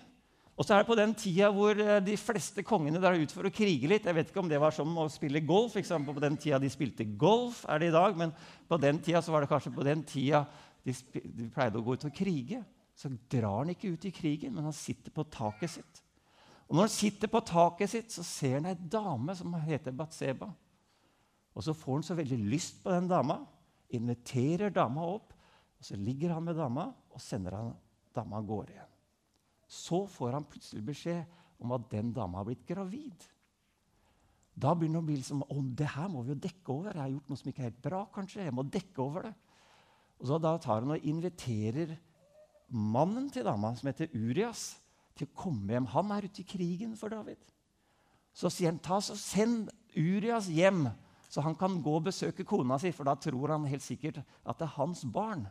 Og 0.55 0.63
så 0.63 0.75
er 0.75 0.83
det 0.83 0.87
på 0.87 0.95
den 0.95 1.15
tida 1.19 1.49
hvor 1.51 1.75
eh, 1.75 1.99
de 1.99 2.15
fleste 2.15 2.63
kongene 2.63 3.01
drar 3.03 3.19
ut 3.19 3.31
for 3.35 3.43
å 3.43 3.51
krige 3.51 3.89
litt. 3.91 4.07
Jeg 4.07 4.15
vet 4.15 4.31
ikke 4.31 4.39
om 4.39 4.51
det 4.51 4.61
var 4.61 4.71
som 4.71 4.95
å 4.95 5.09
spille 5.11 5.43
golf. 5.43 5.75
På 5.75 6.23
den 6.23 6.37
tida 6.39 6.61
de 6.63 6.71
spilte 6.71 7.07
golf, 7.19 7.65
er 7.67 7.83
det 7.83 7.89
i 7.91 7.95
dag. 7.95 8.15
Men 8.15 8.31
på 8.69 8.79
den 8.79 9.01
tida 9.03 9.23
var 9.27 9.43
det 9.43 9.51
kanskje 9.51 9.73
på 9.75 9.83
den 9.83 10.05
tida 10.07 10.45
de, 10.85 10.95
de 11.25 11.49
pleide 11.51 11.79
å 11.79 11.83
gå 11.83 11.97
ut 11.97 12.07
og 12.07 12.15
krige. 12.15 12.63
Så 12.95 13.11
drar 13.27 13.65
han 13.65 13.75
ikke 13.75 13.95
ut 13.97 14.07
i 14.07 14.15
krigen, 14.15 14.55
men 14.55 14.69
han 14.69 14.77
sitter 14.77 15.11
på 15.11 15.27
taket 15.27 15.75
sitt. 15.79 16.02
Og 16.67 16.75
når 16.75 16.87
han 16.87 16.93
sitter 16.93 17.31
på 17.31 17.43
taket 17.45 17.91
sitt, 17.91 18.13
så 18.13 18.23
ser 18.25 18.57
han 18.59 18.71
ei 18.71 18.77
dame 18.77 19.35
som 19.37 19.53
heter 19.65 19.95
Batseba. 19.95 20.47
Og 21.53 21.65
så 21.65 21.75
får 21.77 21.99
han 21.99 22.07
så 22.07 22.17
veldig 22.17 22.39
lyst 22.49 22.81
på 22.83 22.93
den 22.93 23.09
dama, 23.11 23.41
inviterer 23.93 24.73
dama 24.73 25.05
opp. 25.05 25.35
og 25.77 25.85
Så 25.85 25.99
ligger 25.99 26.33
han 26.33 26.47
med 26.47 26.57
dama 26.57 26.89
og 27.13 27.21
sender 27.21 27.59
han 27.59 27.75
dama 28.15 28.39
av 28.39 28.49
gårde 28.49 28.73
igjen 28.73 28.93
så 29.73 30.03
får 30.09 30.37
han 30.37 30.45
plutselig 30.47 30.83
beskjed 30.85 31.39
om 31.63 31.73
at 31.73 31.87
den 31.91 32.11
dama 32.13 32.41
har 32.41 32.47
blitt 32.47 32.65
gravid. 32.67 33.25
Da 34.53 34.75
begynner 34.77 34.99
han 34.99 35.05
å 35.05 35.09
bli 35.09 35.17
liksom, 35.17 35.41
å, 35.49 35.63
det 35.73 35.89
her 35.95 36.11
må 36.13 36.21
vi 36.25 36.33
jo 36.35 36.41
dekke 36.43 36.73
over. 36.75 36.91
Jeg 36.93 37.01
har 37.01 37.13
gjort 37.15 37.31
noe 37.31 37.41
som 37.41 37.49
ikke 37.49 37.63
er 37.63 37.71
helt 37.71 37.81
bra. 37.81 38.03
kanskje. 38.13 38.45
Jeg 38.45 38.53
må 38.53 38.65
dekke 38.69 39.01
over 39.01 39.29
det. 39.29 39.33
Og 40.19 40.29
så 40.29 40.37
Da 40.39 40.53
tar 40.61 40.83
han 40.83 40.93
og 40.93 41.07
inviterer 41.09 41.95
mannen 42.69 43.31
til 43.33 43.45
dama, 43.47 43.73
som 43.75 43.89
heter 43.89 44.13
Urias, 44.13 44.77
til 45.17 45.29
å 45.29 45.35
komme 45.37 45.73
hjem. 45.73 45.89
Han 45.93 46.11
er 46.15 46.27
ute 46.27 46.41
i 46.43 46.47
krigen 46.47 46.95
for 46.99 47.13
David. 47.13 47.39
Så 48.33 48.49
sier 48.49 48.71
han 48.71 48.81
ta 48.81 48.99
så 49.03 49.15
send 49.19 49.69
Urias 49.93 50.49
hjem, 50.49 50.87
så 51.29 51.43
han 51.45 51.55
kan 51.57 51.79
gå 51.81 51.97
og 51.97 52.07
besøke 52.07 52.45
kona 52.45 52.79
si, 52.81 52.91
for 52.93 53.05
da 53.09 53.13
tror 53.17 53.53
han 53.55 53.69
helt 53.69 53.85
sikkert 53.85 54.21
at 54.21 54.57
det 54.57 54.65
er 54.67 54.77
hans 54.77 55.03
barn. 55.05 55.45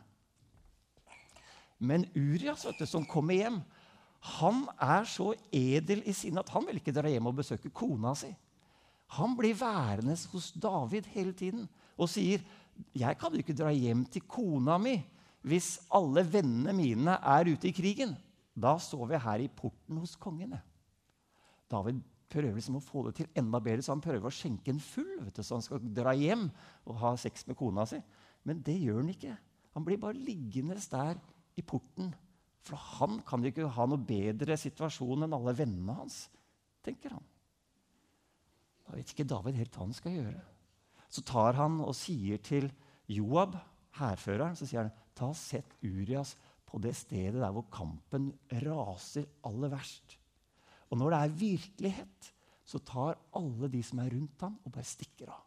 Men 1.83 2.05
Urias, 2.15 2.65
du, 2.79 2.85
som 2.87 3.07
kommer 3.07 3.39
hjem, 3.39 3.61
han 4.39 4.63
er 4.79 5.07
så 5.09 5.33
edel 5.51 6.03
i 6.07 6.15
sinnet 6.15 6.45
at 6.45 6.53
han 6.55 6.63
vil 6.67 6.79
ikke 6.79 6.95
dra 6.95 7.11
hjem 7.11 7.27
og 7.27 7.41
besøke 7.41 7.71
kona 7.75 8.13
si. 8.15 8.29
Han 9.19 9.35
blir 9.37 9.57
værende 9.59 10.15
hos 10.31 10.51
David 10.55 11.09
hele 11.11 11.33
tiden 11.35 11.67
og 11.97 12.09
sier, 12.09 12.39
'Jeg 12.95 13.17
kan 13.19 13.31
jo 13.31 13.37
ikke 13.37 13.53
dra 13.53 13.69
hjem 13.69 14.05
til 14.05 14.23
kona 14.25 14.77
mi 14.77 15.03
hvis 15.43 15.79
alle 15.93 16.23
vennene 16.25 16.73
mine 16.73 17.19
er 17.21 17.51
ute 17.53 17.67
i 17.67 17.71
krigen.' 17.71 18.17
Da 18.53 18.75
står 18.81 19.07
vi 19.09 19.21
her 19.23 19.43
i 19.43 19.49
porten 19.49 19.97
hos 20.01 20.15
kongen. 20.21 20.53
David 21.71 22.01
prøver 22.29 22.57
liksom 22.57 22.77
å 22.77 22.83
få 22.83 23.07
det 23.07 23.15
til 23.17 23.31
enda 23.37 23.61
bedre, 23.61 23.85
så 23.85 23.93
han 23.95 24.03
prøver 24.03 24.29
å 24.29 24.33
skjenke 24.33 24.73
en 24.73 24.81
full, 24.81 25.15
du, 25.25 25.41
så 25.41 25.57
han 25.57 25.65
skal 25.65 25.81
dra 25.93 26.13
hjem 26.17 26.47
og 26.89 26.99
ha 27.01 27.15
sex 27.19 27.47
med 27.49 27.57
kona 27.57 27.85
si. 27.89 27.99
Men 28.45 28.61
det 28.65 28.77
gjør 28.81 29.01
han 29.01 29.13
ikke. 29.13 29.37
Han 29.73 29.85
blir 29.85 30.01
bare 30.01 30.17
liggende 30.17 30.77
der 30.91 31.17
i 31.57 31.65
porten 31.65 32.13
for 32.63 32.79
han 32.79 33.19
kan 33.27 33.43
jo 33.43 33.51
ikke 33.51 33.67
ha 33.75 33.85
noe 33.89 33.99
bedre 34.07 34.55
situasjon 34.59 35.25
enn 35.25 35.35
alle 35.35 35.53
vennene 35.57 35.97
hans, 35.97 36.23
tenker 36.83 37.15
han. 37.17 37.25
Da 38.83 38.95
vet 38.95 39.11
ikke 39.11 39.27
David 39.27 39.59
helt 39.59 39.75
hva 39.75 39.87
han 39.87 39.95
skal 39.95 40.15
gjøre. 40.15 40.43
Så 41.11 41.23
tar 41.27 41.59
han 41.59 41.81
og 41.83 41.93
sier 41.97 42.39
til 42.43 42.69
Joab, 43.11 43.57
hærføreren, 43.99 44.55
så 44.57 44.67
sier 44.67 44.85
han, 44.85 44.93
ta 45.13 45.29
sett 45.37 45.75
Urias 45.85 46.33
på 46.73 46.81
det 46.81 46.95
stedet 46.97 47.37
der 47.37 47.53
hvor 47.53 47.67
kampen 47.69 48.31
raser 48.63 49.27
aller 49.45 49.69
verst. 49.69 50.17
Og 50.89 50.97
når 50.97 51.13
det 51.13 51.19
er 51.19 51.37
virkelighet, 51.43 52.29
så 52.65 52.79
tar 52.81 53.19
alle 53.37 53.69
de 53.69 53.81
som 53.85 54.01
er 54.01 54.09
rundt 54.15 54.41
ham, 54.41 54.57
og 54.65 54.73
bare 54.73 54.87
stikker 54.87 55.29
av. 55.29 55.43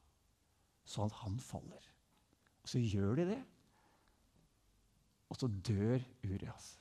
Sånn 0.86 1.10
at 1.10 1.18
han 1.24 1.38
faller. 1.42 1.88
Og 2.62 2.70
så 2.70 2.82
gjør 2.82 3.18
de 3.18 3.28
det, 3.32 3.40
og 5.26 5.38
så 5.40 5.48
dør 5.50 5.98
Urias. 6.22 6.76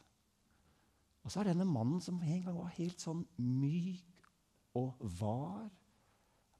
Og 1.25 1.33
så 1.33 1.41
er 1.41 1.49
denne 1.49 1.65
mannen 1.65 2.03
som 2.03 2.21
en 2.21 2.43
gang 2.45 2.57
var 2.59 2.75
helt 2.77 3.01
sånn 3.01 3.23
myk 3.41 4.29
og 4.77 5.01
var, 5.17 5.65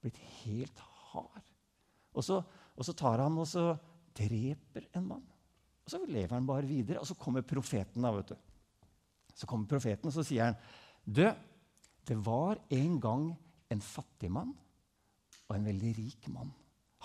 blitt 0.02 0.18
helt 0.42 0.82
hard. 1.12 1.54
Og 2.16 2.26
så, 2.26 2.40
og 2.74 2.88
så 2.88 2.96
tar 2.98 3.22
han 3.22 3.38
og 3.38 3.46
så 3.50 3.68
dreper 4.18 4.90
en 4.98 5.10
mann. 5.12 5.26
Og 5.86 5.94
så 5.94 6.02
lever 6.10 6.34
han 6.34 6.48
bare 6.48 6.68
videre. 6.68 7.02
Og 7.02 7.08
så 7.08 7.18
kommer 7.18 7.46
profeten. 7.46 8.02
da, 8.02 8.12
vet 8.16 8.34
du. 8.34 8.38
Så 9.36 9.48
kommer 9.50 9.68
profeten, 9.68 10.08
og 10.08 10.16
så 10.16 10.24
sier 10.24 10.48
han, 10.48 10.60
du, 11.04 11.26
det 12.08 12.16
var 12.24 12.60
en 12.74 13.00
gang 13.04 13.26
en 13.70 13.82
fattig 13.84 14.30
mann 14.32 14.54
og 15.46 15.56
en 15.58 15.68
veldig 15.68 15.92
rik 15.98 16.30
mann. 16.32 16.54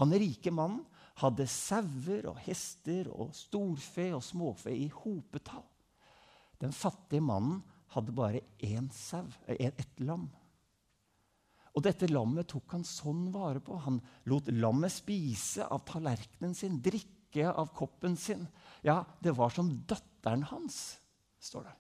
Han 0.01 0.15
rike 0.15 0.53
mannen 0.55 0.85
hadde 1.21 1.45
sauer 1.51 2.29
og 2.31 2.39
hester 2.47 3.11
og 3.13 3.35
storfe 3.37 4.07
og 4.15 4.23
småfe 4.25 4.73
i 4.73 4.87
hopetall. 4.95 5.67
Den 6.61 6.73
fattige 6.77 7.25
mannen 7.25 7.59
hadde 7.93 8.15
bare 8.15 8.45
én 8.63 8.89
sau, 8.95 9.27
eh, 9.49 9.73
ett 9.77 10.01
lam. 10.01 10.29
Og 11.75 11.83
dette 11.83 12.09
lammet 12.09 12.49
tok 12.49 12.73
han 12.73 12.85
sånn 12.85 13.31
vare 13.33 13.61
på. 13.61 13.77
Han 13.77 14.01
lot 14.27 14.49
lammet 14.49 14.93
spise 14.93 15.67
av 15.67 15.85
tallerkenen 15.85 16.55
sin, 16.55 16.81
drikke 16.81 17.20
av 17.39 17.71
koppen 17.77 18.17
sin. 18.17 18.47
Ja, 18.83 19.05
det 19.21 19.37
var 19.37 19.53
som 19.55 19.71
datteren 19.87 20.43
hans, 20.51 20.99
står 21.41 21.69
det. 21.69 21.77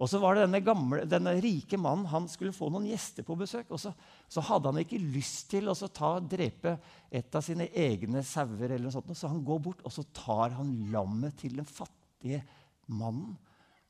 Og 0.00 0.08
så 0.08 0.16
var 0.16 0.34
det 0.34 0.46
denne, 0.46 0.62
gamle, 0.64 1.02
denne 1.04 1.34
rike 1.44 1.76
mannen 1.76 2.08
han 2.08 2.24
skulle 2.32 2.56
få 2.56 2.70
noen 2.72 2.88
gjester 2.88 3.24
på 3.26 3.36
besøk. 3.36 3.68
og 3.68 3.82
Så, 3.82 3.92
så 4.32 4.40
hadde 4.48 4.72
han 4.72 4.80
ikke 4.80 5.00
lyst 5.02 5.50
til 5.52 5.68
å 5.68 5.74
ta, 5.76 6.14
drepe 6.24 6.78
et 7.12 7.36
av 7.36 7.44
sine 7.44 7.68
egne 7.68 8.22
sauer. 8.24 8.70
eller 8.70 8.86
noe 8.86 8.94
sånt, 8.94 9.12
Så 9.12 9.28
han 9.28 9.44
går 9.44 9.60
bort 9.60 9.84
og 9.84 9.92
så 9.92 10.06
tar 10.16 10.56
han 10.56 10.72
lammet 10.92 11.36
til 11.42 11.60
den 11.60 11.68
fattige 11.68 12.40
mannen 12.88 13.36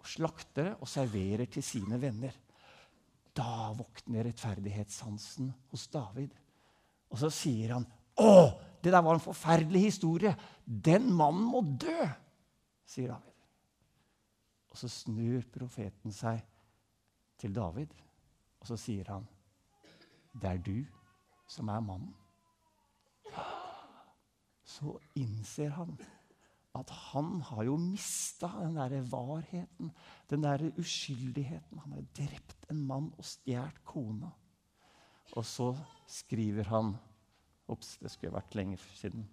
og 0.00 0.08
slakter 0.08 0.64
det 0.64 0.76
og 0.80 0.88
serverer 0.88 1.46
til 1.52 1.62
sine 1.62 2.00
venner. 2.00 2.34
Da 3.36 3.70
våkner 3.76 4.26
rettferdighetssansen 4.26 5.52
hos 5.70 5.86
David. 5.92 6.34
Og 7.10 7.18
så 7.20 7.30
sier 7.30 7.74
han, 7.76 7.86
'Å, 8.18 8.34
det 8.84 8.92
der 8.92 9.02
var 9.04 9.14
en 9.14 9.20
forferdelig 9.24 9.80
historie. 9.80 10.36
Den 10.66 11.12
mannen 11.12 11.44
må 11.44 11.60
dø', 11.60 12.08
sier 12.86 13.08
David. 13.12 13.34
Og 14.70 14.78
så 14.78 14.88
snur 14.88 15.42
profeten 15.52 16.12
seg 16.12 16.40
til 17.38 17.54
David, 17.54 17.92
og 18.60 18.66
så 18.66 18.76
sier 18.76 19.12
han, 19.12 19.26
'Det 20.34 20.50
er 20.50 20.56
du 20.56 20.86
som 21.48 21.68
er 21.68 21.80
mannen'. 21.80 22.14
Så 24.64 24.98
innser 25.14 25.70
han 25.70 25.98
at 26.78 26.90
han 26.90 27.40
har 27.40 27.66
jo 27.66 27.76
mista 27.76 28.46
den 28.60 28.76
der 28.76 29.00
varheten, 29.10 29.90
den 30.30 30.42
der 30.42 30.70
uskyldigheten. 30.78 31.78
Han 31.78 31.92
har 31.92 32.04
drept 32.14 32.66
en 32.70 32.86
mann 32.86 33.12
og 33.18 33.24
stjålet 33.24 33.84
kona. 33.84 34.30
Og 35.32 35.44
så 35.46 35.72
skriver 36.06 36.70
han 36.70 36.94
Ops, 37.70 37.96
det 38.02 38.10
skulle 38.12 38.34
vært 38.34 38.56
lenge 38.58 38.78
siden. 38.98 39.26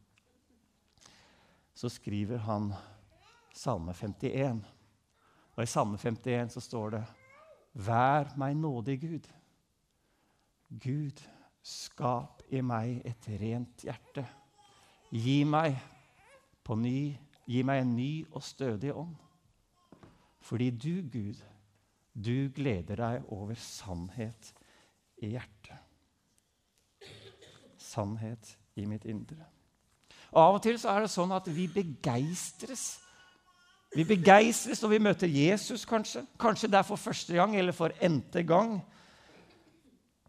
Så 1.77 1.89
skriver 1.93 2.41
han 2.47 2.71
Salme 3.53 3.93
51. 3.93 4.63
Og 5.55 5.63
i 5.63 5.69
Salme 5.69 5.97
51 5.97 6.55
så 6.57 6.63
står 6.63 6.95
det 6.97 7.03
Vær 7.87 8.33
meg 8.37 8.55
nådig, 8.57 8.97
Gud. 9.01 9.29
Gud, 10.69 11.21
skap 11.61 12.41
i 12.49 12.61
meg 12.65 13.01
et 13.05 13.29
rent 13.41 13.85
hjerte. 13.85 14.25
Gi 15.13 15.43
meg 15.47 15.77
på 16.65 16.75
ny 16.75 16.99
Gi 17.47 17.63
meg 17.63 17.81
en 17.81 17.95
ny 17.95 18.11
og 18.35 18.43
stødig 18.43 18.91
ånd. 18.91 19.15
Fordi 20.43 20.67
du, 20.71 20.99
Gud, 21.07 21.39
du 22.11 22.49
gleder 22.55 22.99
deg 22.99 23.29
over 23.31 23.55
sannhet 23.59 24.51
i 25.23 25.31
hjertet. 25.35 25.86
Sannhet 27.97 28.53
i 28.77 28.85
mitt 28.85 29.07
indre. 29.09 29.41
Og 30.35 30.41
Av 30.43 30.57
og 30.59 30.63
til 30.63 30.77
så 30.77 30.93
er 30.93 31.05
det 31.05 31.11
sånn 31.11 31.33
at 31.33 31.47
vi 31.49 31.65
begeistres. 31.71 32.85
Vi 33.95 34.03
begeistres 34.05 34.81
når 34.83 34.91
vi 34.91 35.03
møter 35.07 35.31
Jesus, 35.31 35.85
kanskje. 35.87 36.25
Kanskje 36.39 36.69
det 36.69 36.81
er 36.81 36.87
for 36.87 36.99
første 37.01 37.33
gang 37.33 37.55
eller 37.57 37.73
for 37.75 37.93
n-te 38.03 38.43
gang. 38.45 38.77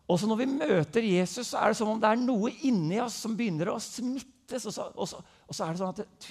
Også 0.09 0.29
når 0.31 0.41
vi 0.41 0.49
møter 0.55 1.05
Jesus, 1.05 1.51
så 1.51 1.61
er 1.61 1.73
det 1.73 1.81
som 1.81 1.91
om 1.93 2.01
det 2.01 2.09
er 2.09 2.21
noe 2.23 2.53
inni 2.65 3.01
oss 3.03 3.19
som 3.21 3.35
begynner 3.37 3.75
å 3.75 3.81
smittes. 3.83 4.65
Og 4.71 4.73
så, 4.73 4.87
og 4.95 5.11
så, 5.11 5.21
og 5.21 5.57
så 5.57 5.67
er 5.67 5.75
det 5.75 5.83
sånn 5.83 5.93
at 5.93 6.31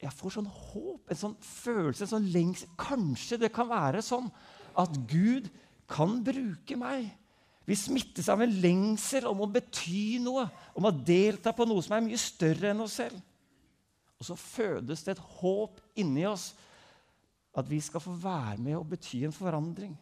jeg 0.00 0.16
får 0.16 0.36
sånn 0.36 0.48
håp, 0.48 1.10
en 1.10 1.18
sånn 1.18 1.34
følelse, 1.44 2.06
en 2.06 2.12
sånn 2.14 2.28
lengsel. 2.32 2.70
Kanskje 2.80 3.40
det 3.42 3.50
kan 3.52 3.68
være 3.68 4.04
sånn 4.04 4.30
at 4.78 4.94
Gud 5.10 5.50
kan 5.90 6.20
bruke 6.24 6.78
meg. 6.78 7.10
Vi 7.70 7.76
smittes 7.78 8.26
av 8.32 8.40
en 8.42 8.54
lengsel 8.62 9.28
om 9.30 9.44
å 9.44 9.50
bety 9.50 10.18
noe, 10.22 10.48
om 10.74 10.88
å 10.88 10.90
delta 10.90 11.52
på 11.54 11.66
noe 11.68 11.84
som 11.86 11.94
er 11.94 12.02
mye 12.02 12.18
større 12.18 12.72
enn 12.72 12.82
oss 12.82 12.96
selv. 12.98 13.20
Og 14.18 14.26
så 14.26 14.34
fødes 14.34 15.04
det 15.06 15.14
et 15.14 15.22
håp 15.38 15.78
inni 16.02 16.24
oss 16.26 16.50
at 17.54 17.68
vi 17.70 17.78
skal 17.82 18.02
få 18.02 18.16
være 18.18 18.58
med 18.58 18.74
og 18.78 18.88
bety 18.90 19.22
en 19.26 19.34
forandring. 19.34 19.94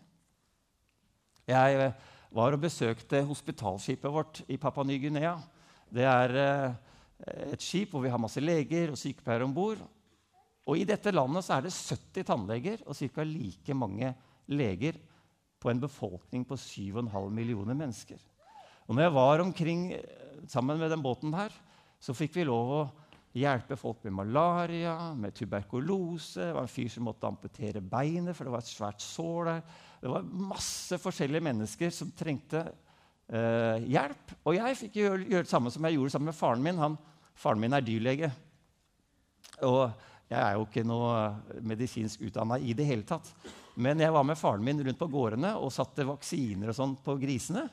Jeg 1.48 1.76
eh, 1.80 2.08
var 2.32 2.56
og 2.56 2.64
besøkte 2.64 3.20
hospitalskipet 3.28 4.12
vårt 4.12 4.42
i 4.48 4.58
Papua 4.60 4.86
Ny-Guinea. 4.88 5.36
Det 5.92 6.08
er 6.08 6.34
eh, 6.40 6.80
et 7.52 7.64
skip 7.64 7.92
hvor 7.92 8.04
vi 8.04 8.12
har 8.12 8.20
masse 8.20 8.40
leger 8.40 8.94
og 8.94 9.00
sykepleiere 9.00 9.44
om 9.44 9.52
bord. 9.52 9.84
Og 10.68 10.80
I 10.80 10.88
dette 10.88 11.12
landet 11.12 11.52
er 11.52 11.68
det 11.68 11.76
70 11.76 12.28
tannleger 12.32 12.82
og 12.84 12.96
ca. 12.96 13.28
like 13.28 13.76
mange 13.76 14.12
leger 14.48 14.96
på 15.58 15.70
en 15.70 15.82
befolkning 15.82 16.44
på 16.46 16.58
7,5 16.58 17.30
millioner 17.34 17.76
mennesker. 17.78 18.20
Og 18.88 18.96
når 18.96 19.04
jeg 19.04 19.16
var 19.18 19.44
omkring 19.44 19.82
eh, 19.92 20.40
sammen 20.48 20.78
med 20.80 20.90
den 20.90 21.04
båten 21.04 21.34
her, 21.36 21.52
så 22.00 22.14
fikk 22.16 22.38
vi 22.38 22.46
lov 22.46 22.72
å 22.72 22.82
hjelpe 23.38 23.76
folk 23.78 24.02
med 24.06 24.16
malaria, 24.16 24.94
med 25.14 25.34
tuberkulose. 25.36 26.40
Det 26.40 26.54
var 26.56 26.64
en 26.64 26.72
fyr 26.72 26.90
som 26.92 27.06
måtte 27.08 27.28
amputere 27.28 27.82
beinet, 27.84 28.36
for 28.36 28.46
det 28.46 28.54
var 28.54 28.64
et 28.64 28.70
svært 28.70 29.04
sår 29.04 29.50
der. 29.50 29.62
Det 30.00 30.12
var 30.12 30.30
masse 30.48 30.98
forskjellige 31.02 31.46
mennesker 31.48 31.92
som 31.94 32.12
trengte 32.16 32.64
eh, 32.64 33.84
hjelp. 33.90 34.36
Og 34.44 34.56
jeg 34.56 34.80
fikk 34.84 35.00
gjøre, 35.02 35.24
gjøre, 35.26 35.46
det 35.48 35.52
samme 35.52 35.72
som 35.74 35.88
jeg 35.88 35.98
gjorde 35.98 36.14
sammen 36.14 36.30
med 36.30 36.38
faren 36.38 36.64
min. 36.64 36.80
Han, 36.80 36.98
faren 37.38 37.62
min 37.62 37.76
er 37.76 37.84
dyrlege. 37.84 38.30
Og 39.66 39.90
jeg 40.28 40.40
er 40.40 40.56
jo 40.58 40.66
ikke 40.66 40.84
noe 40.84 41.60
medisinsk 41.64 42.22
utdanna 42.28 42.58
i 42.60 42.74
det 42.76 42.84
hele 42.84 43.06
tatt. 43.08 43.30
Men 43.80 44.00
jeg 44.02 44.12
var 44.12 44.26
med 44.26 44.36
faren 44.36 44.64
min 44.64 44.80
rundt 44.84 44.98
på 45.00 45.08
gårdene 45.08 45.54
og 45.56 45.72
satte 45.72 46.04
vaksiner 46.04 46.72
og 46.72 46.76
sånn 46.76 46.96
på 47.04 47.14
grisene. 47.20 47.64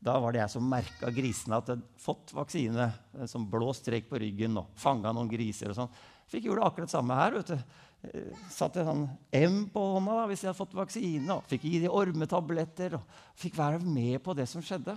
Da 0.00 0.16
var 0.18 0.32
det 0.32 0.40
jeg 0.40 0.54
som 0.54 0.64
merka 0.66 1.10
grisene 1.12 1.58
at 1.60 1.68
de 1.68 1.76
hadde 1.76 2.00
fått 2.00 2.32
vaksine. 2.34 2.88
En 3.14 3.30
sånn 3.30 3.44
blå 3.52 3.68
strek 3.76 4.08
på 4.10 4.18
ryggen 4.22 4.56
og 4.58 4.72
fanga 4.80 5.12
noen 5.14 5.28
griser. 5.30 5.70
og 5.70 5.76
sånn. 5.76 5.92
Fikk 6.32 6.48
gjøre 6.48 6.64
akkurat 6.66 6.88
det 6.88 6.96
samme 6.96 7.18
her. 7.18 7.36
vet 7.36 7.52
du. 7.52 7.76
Eh, 8.08 8.32
satte 8.48 8.86
sånn 8.86 9.04
M 9.36 9.66
på 9.70 9.82
hånda 9.98 10.16
da, 10.22 10.26
hvis 10.30 10.42
jeg 10.42 10.50
hadde 10.50 10.62
fått 10.62 10.78
vaksine. 10.78 11.28
og 11.36 11.44
Fikk 11.52 11.68
gi 11.68 11.82
de 11.84 11.92
ormetabletter. 11.92 12.96
og 12.96 13.20
Fikk 13.36 13.60
være 13.60 13.84
med 13.84 14.22
på 14.24 14.34
det 14.34 14.48
som 14.48 14.64
skjedde. 14.64 14.96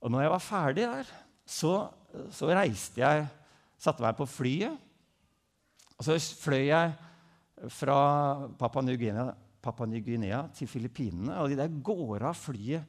Og 0.00 0.10
når 0.10 0.24
jeg 0.24 0.34
var 0.34 0.46
ferdig 0.48 0.88
der, 0.88 1.14
så, 1.46 1.74
så 2.32 2.50
reiste 2.50 3.04
jeg 3.04 3.28
Satte 3.76 4.00
meg 4.00 4.16
på 4.16 4.24
flyet. 4.24 4.85
Og 5.96 6.04
så 6.04 6.16
fløy 6.40 6.66
jeg 6.68 6.92
fra 7.72 7.98
Papua 8.58 8.82
Ny-Guinea 8.84 9.32
Ny 9.88 10.02
til 10.54 10.68
Filippinene. 10.68 11.38
Og 11.40 11.50
idet 11.50 11.66
jeg 11.66 11.82
går 11.84 12.26
av 12.28 12.36
flyet 12.38 12.84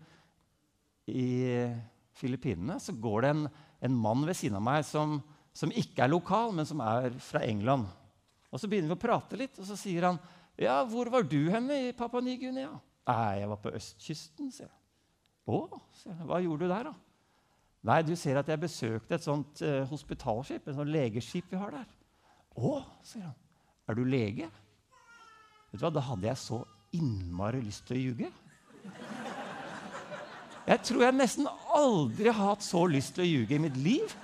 i 1.08 1.30
Filippinene, 2.18 2.80
så 2.82 2.94
går 2.94 3.24
det 3.24 3.32
en, 3.32 3.46
en 3.88 3.96
mann 3.96 4.26
ved 4.28 4.36
siden 4.38 4.60
av 4.60 4.66
meg 4.66 4.84
som, 4.86 5.18
som, 5.56 5.72
ikke 5.72 6.04
er 6.04 6.12
lokal, 6.12 6.54
men 6.54 6.68
som 6.68 6.82
er 6.84 7.16
fra 7.24 7.44
England. 7.46 7.88
Og 8.52 8.60
Så 8.60 8.70
begynner 8.70 8.92
vi 8.92 8.98
å 8.98 9.06
prate 9.08 9.40
litt, 9.40 9.58
og 9.60 9.68
så 9.68 9.78
sier 9.80 10.10
han, 10.10 10.20
'Ja, 10.58 10.84
hvor 10.90 11.10
var 11.14 11.22
du 11.22 11.50
henne 11.54 11.76
i 11.88 11.94
Papua 11.94 12.22
Ny-Guinea?' 12.22 12.80
'Nei, 13.08 13.40
jeg 13.40 13.50
var 13.50 13.60
på 13.62 13.72
østkysten', 13.72 14.52
sier 14.52 14.68
jeg. 14.68 14.78
'Å. 15.48 15.80
Hva 16.26 16.42
gjorde 16.42 16.66
du 16.66 16.72
der, 16.74 16.84
da?' 16.90 16.96
'Nei, 17.84 18.02
du 18.02 18.16
ser 18.16 18.38
at 18.38 18.48
jeg 18.48 18.60
besøkte 18.60 19.16
et 19.16 19.24
sånt 19.24 19.62
uh, 19.62 19.86
hospitalskip, 19.86 20.68
et 20.68 20.76
sånt 20.76 20.90
legeskip 20.90 21.46
vi 21.52 21.58
har 21.58 21.72
der.' 21.72 21.97
'Å', 22.58 22.84
sier 23.04 23.24
han. 23.24 23.36
'Er 23.88 23.96
du 23.96 24.04
lege?' 24.04 24.50
Vet 25.72 25.80
du 25.80 25.86
hva, 25.86 25.94
Da 25.94 26.02
hadde 26.02 26.28
jeg 26.28 26.38
så 26.38 26.64
innmari 26.96 27.62
lyst 27.62 27.86
til 27.88 27.98
å 27.98 28.02
ljuge. 28.02 28.32
Jeg 30.68 30.84
tror 30.84 31.04
jeg 31.06 31.16
nesten 31.16 31.48
aldri 31.76 32.28
har 32.28 32.56
hatt 32.56 32.64
så 32.66 32.82
lyst 32.92 33.16
til 33.16 33.24
å 33.24 33.28
ljuge 33.28 33.56
i 33.56 33.62
mitt 33.62 33.78
liv. 33.80 34.16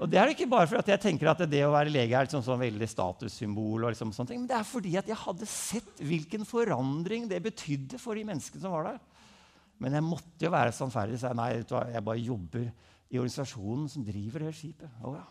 Og 0.00 0.08
Det 0.08 0.16
er 0.16 0.30
ikke 0.32 0.48
bare 0.48 0.68
fordi 0.70 0.94
jeg 0.94 1.02
tenker 1.02 1.28
at 1.28 1.42
det 1.50 1.64
å 1.66 1.72
være 1.74 1.92
lege 1.92 2.14
er 2.16 2.24
liksom 2.24 2.44
sånn 2.44 2.62
veldig 2.62 2.88
statussymbol. 2.88 3.84
og 3.84 3.90
liksom 3.90 4.12
sånne 4.12 4.28
ting, 4.28 4.38
Men 4.40 4.48
det 4.48 4.56
er 4.56 4.64
fordi 4.64 4.96
at 4.96 5.06
jeg 5.06 5.16
hadde 5.16 5.46
sett 5.46 5.98
hvilken 5.98 6.46
forandring 6.46 7.28
det 7.28 7.42
betydde 7.42 7.98
for 7.98 8.14
de 8.14 8.24
menneskene 8.24 8.62
som 8.62 8.72
var 8.72 8.84
der. 8.84 9.00
Men 9.78 9.92
jeg 9.92 10.02
måtte 10.02 10.40
jo 10.40 10.50
være 10.50 10.72
sannferdig 10.72 11.14
og 11.14 11.20
si 11.20 11.34
nei, 11.34 11.64
jeg 11.92 12.04
bare 12.04 12.24
jobber 12.24 12.72
i 13.10 13.18
organisasjonen 13.18 13.88
som 13.88 14.04
driver 14.04 14.38
det 14.46 14.54
skipet. 14.54 14.88
Oh, 15.02 15.14
ja. 15.16 15.26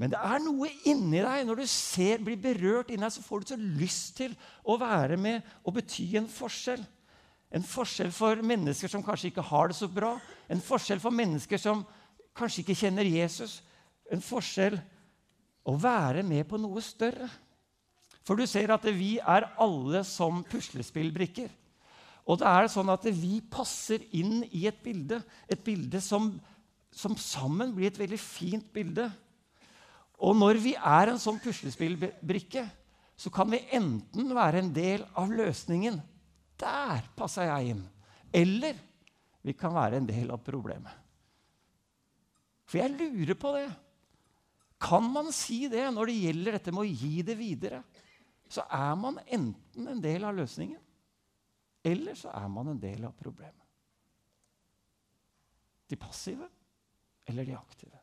Men 0.00 0.12
det 0.12 0.18
er 0.18 0.40
noe 0.42 0.70
inni 0.88 1.20
deg. 1.22 1.44
Når 1.46 1.62
du 1.62 1.66
ser, 1.70 2.22
blir 2.24 2.40
berørt 2.40 2.90
inni 2.90 3.04
deg, 3.04 3.14
så 3.14 3.24
får 3.24 3.42
du 3.42 3.52
så 3.52 3.58
lyst 3.60 4.16
til 4.18 4.34
å 4.64 4.78
være 4.80 5.18
med 5.20 5.46
og 5.62 5.76
bety 5.76 6.08
en 6.18 6.30
forskjell. 6.30 6.82
En 7.52 7.64
forskjell 7.66 8.12
for 8.16 8.40
mennesker 8.40 8.88
som 8.88 9.04
kanskje 9.04 9.28
ikke 9.30 9.44
har 9.50 9.68
det 9.68 9.76
så 9.76 9.88
bra. 9.92 10.14
En 10.48 10.62
forskjell 10.64 11.02
for 11.02 11.14
mennesker 11.14 11.60
som 11.60 11.84
kanskje 12.38 12.64
ikke 12.64 12.78
kjenner 12.84 13.08
Jesus. 13.08 13.60
En 14.12 14.24
forskjell 14.24 14.78
å 15.68 15.76
være 15.78 16.24
med 16.26 16.46
på 16.48 16.58
noe 16.60 16.82
større. 16.84 17.28
For 18.26 18.38
du 18.38 18.46
ser 18.46 18.72
at 18.72 18.86
vi 18.94 19.16
er 19.18 19.50
alle 19.60 20.02
som 20.06 20.42
puslespillbrikker. 20.48 21.50
Og 22.22 22.38
det 22.38 22.46
er 22.46 22.70
sånn 22.70 22.90
at 22.92 23.06
vi 23.10 23.40
passer 23.50 24.04
inn 24.14 24.44
i 24.54 24.66
et 24.70 24.78
bilde, 24.82 25.18
et 25.50 25.62
bilde 25.62 25.98
som, 26.02 26.30
som 26.94 27.16
sammen 27.18 27.74
blir 27.74 27.90
et 27.90 27.98
veldig 27.98 28.20
fint 28.22 28.68
bilde. 28.74 29.08
Og 30.22 30.36
når 30.38 30.60
vi 30.62 30.76
er 30.78 31.10
en 31.10 31.20
sånn 31.20 31.40
puslespillbrikke, 31.42 32.62
så 33.18 33.30
kan 33.34 33.50
vi 33.50 33.62
enten 33.74 34.30
være 34.34 34.62
en 34.62 34.72
del 34.74 35.04
av 35.18 35.30
løsningen 35.34 35.98
der 36.62 37.06
passer 37.18 37.48
jeg 37.48 37.74
inn. 37.74 37.82
Eller 38.32 38.78
vi 39.42 39.54
kan 39.58 39.74
være 39.74 39.98
en 39.98 40.06
del 40.06 40.30
av 40.32 40.42
problemet. 40.46 40.94
For 42.70 42.80
jeg 42.80 42.94
lurer 42.94 43.36
på 43.36 43.50
det. 43.56 43.66
Kan 44.82 45.10
man 45.14 45.30
si 45.34 45.66
det 45.70 45.84
når 45.94 46.10
det 46.10 46.20
gjelder 46.20 46.56
dette 46.56 46.74
med 46.74 46.84
å 46.84 46.92
gi 47.02 47.22
det 47.26 47.36
videre? 47.38 47.82
Så 48.52 48.64
er 48.66 48.94
man 48.98 49.18
enten 49.26 49.88
en 49.88 50.00
del 50.02 50.24
av 50.28 50.36
løsningen, 50.36 50.80
eller 51.82 52.18
så 52.18 52.30
er 52.36 52.48
man 52.52 52.72
en 52.72 52.80
del 52.80 53.06
av 53.08 53.14
problemet. 53.18 53.58
De 55.88 55.98
passive 56.00 56.46
eller 57.28 57.48
de 57.48 57.56
aktive. 57.56 58.01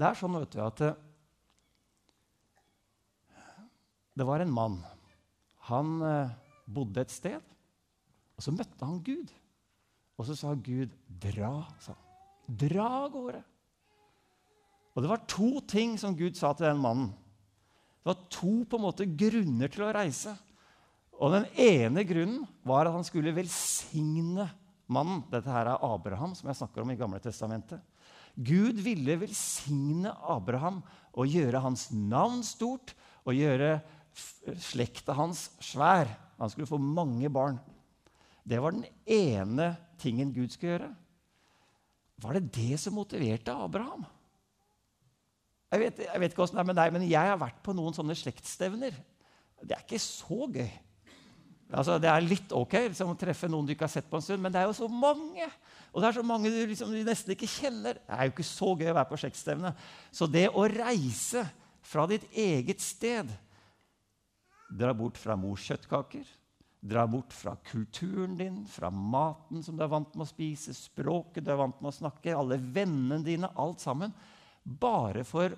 Det 0.00 0.08
er 0.08 0.16
sånn 0.16 0.38
vet 0.38 0.54
du, 0.56 0.60
at 0.64 0.80
Det 4.16 4.26
var 4.26 4.42
en 4.42 4.52
mann. 4.52 4.80
Han 5.68 6.00
eh, 6.04 6.32
bodde 6.68 7.04
et 7.04 7.12
sted, 7.12 7.40
og 8.36 8.44
så 8.44 8.52
møtte 8.52 8.84
han 8.84 8.98
Gud. 9.04 9.30
Og 10.20 10.26
så 10.28 10.36
sa 10.36 10.52
Gud, 10.52 10.92
'Dra', 11.08 11.68
sa 11.80 11.94
han. 11.94 12.04
'Dra 12.48 12.88
av 13.04 13.12
gårde'. 13.14 13.44
Og 14.94 15.02
det 15.02 15.10
var 15.12 15.22
to 15.30 15.60
ting 15.70 15.96
som 16.00 16.16
Gud 16.16 16.36
sa 16.36 16.52
til 16.52 16.66
den 16.66 16.82
mannen. 16.82 17.12
Det 18.00 18.10
var 18.10 18.26
to 18.32 18.52
på 18.64 18.76
en 18.76 18.84
måte 18.84 19.06
grunner 19.06 19.70
til 19.72 19.86
å 19.86 19.92
reise. 19.94 20.34
Og 21.20 21.32
Den 21.32 21.46
ene 21.56 22.04
grunnen 22.04 22.48
var 22.64 22.88
at 22.88 22.96
han 22.96 23.04
skulle 23.04 23.34
velsigne 23.36 24.48
mannen. 24.88 25.22
Dette 25.30 25.52
her 25.52 25.68
er 25.68 25.84
Abraham, 25.84 26.34
som 26.34 26.48
jeg 26.48 26.58
snakker 26.58 26.82
om 26.82 26.90
i 26.90 26.98
Gamle 26.98 27.20
Testamentet. 27.20 27.80
Gud 28.36 28.80
ville 28.84 29.18
velsigne 29.20 30.12
Abraham 30.30 30.80
og 31.12 31.30
gjøre 31.30 31.62
hans 31.64 31.88
navn 31.92 32.44
stort 32.46 32.94
og 33.26 33.36
gjøre 33.36 33.78
slekta 34.60 35.14
hans 35.18 35.48
svær. 35.62 36.10
Han 36.40 36.50
skulle 36.52 36.70
få 36.70 36.80
mange 36.80 37.30
barn. 37.32 37.58
Det 38.46 38.60
var 38.62 38.74
den 38.74 38.86
ene 39.04 39.74
tingen 40.00 40.32
Gud 40.34 40.52
skulle 40.52 40.76
gjøre. 40.76 40.92
Var 42.20 42.36
det 42.36 42.52
det 42.54 42.80
som 42.80 42.96
motiverte 42.96 43.52
Abraham? 43.52 44.04
Jeg 45.70 45.80
vet, 45.84 46.00
jeg 46.02 46.20
vet 46.20 46.32
ikke 46.32 46.42
hvordan 46.42 46.58
det 46.58 46.62
er 46.62 46.70
med 46.72 46.78
deg, 46.80 46.92
men 46.96 47.06
jeg 47.06 47.30
har 47.30 47.38
vært 47.40 47.60
på 47.62 47.74
noen 47.76 47.94
sånne 47.94 48.16
slektsstevner. 48.18 48.96
Det 49.62 49.76
er 49.76 49.84
ikke 49.84 50.00
så 50.02 50.48
gøy. 50.50 50.70
Altså, 51.70 52.00
det 52.02 52.10
er 52.10 52.24
litt 52.26 52.50
ok 52.56 52.74
liksom, 52.88 53.12
å 53.12 53.18
treffe 53.18 53.48
noen 53.50 53.68
du 53.68 53.76
ikke 53.76 53.86
har 53.86 53.92
sett 53.92 54.08
på 54.10 54.18
en 54.18 54.24
stund, 54.24 54.42
men 54.42 54.52
det 54.52 54.58
er 54.62 54.66
jo 54.66 54.74
så 54.80 54.88
mange. 54.90 55.46
Og 55.90 56.02
det 56.02 56.08
er 56.08 56.18
så 56.20 56.24
mange 56.26 56.50
du, 56.52 56.58
liksom, 56.70 56.92
du 56.94 57.06
nesten 57.06 57.34
ikke 57.34 57.50
kjenner. 57.50 57.98
Det 58.06 58.16
er 58.16 58.28
jo 58.28 58.34
ikke 58.34 58.46
så 58.46 58.72
gøy 58.76 58.90
å 58.92 58.96
være 58.98 59.10
på 59.10 59.20
sjekkstevne. 59.24 59.72
Så 60.14 60.28
det 60.30 60.46
å 60.54 60.66
reise 60.70 61.44
fra 61.86 62.06
ditt 62.10 62.26
eget 62.36 62.82
sted 62.84 63.30
Dra 64.70 64.92
bort 64.94 65.16
fra 65.18 65.34
mors 65.34 65.64
kjøttkaker. 65.66 66.28
Dra 66.80 67.02
bort 67.10 67.34
fra 67.34 67.56
kulturen 67.66 68.36
din, 68.38 68.60
fra 68.70 68.86
maten 68.94 69.64
som 69.66 69.74
du 69.74 69.82
er 69.82 69.90
vant 69.90 70.14
med 70.14 70.24
å 70.24 70.30
spise, 70.30 70.72
språket 70.72 71.44
du 71.44 71.50
er 71.50 71.58
vant 71.58 71.80
med 71.82 71.90
å 71.90 71.96
snakke, 71.96 72.30
alle 72.32 72.56
vennene 72.56 73.18
dine, 73.26 73.50
alt 73.58 73.82
sammen. 73.82 74.14
Bare 74.62 75.24
for 75.26 75.52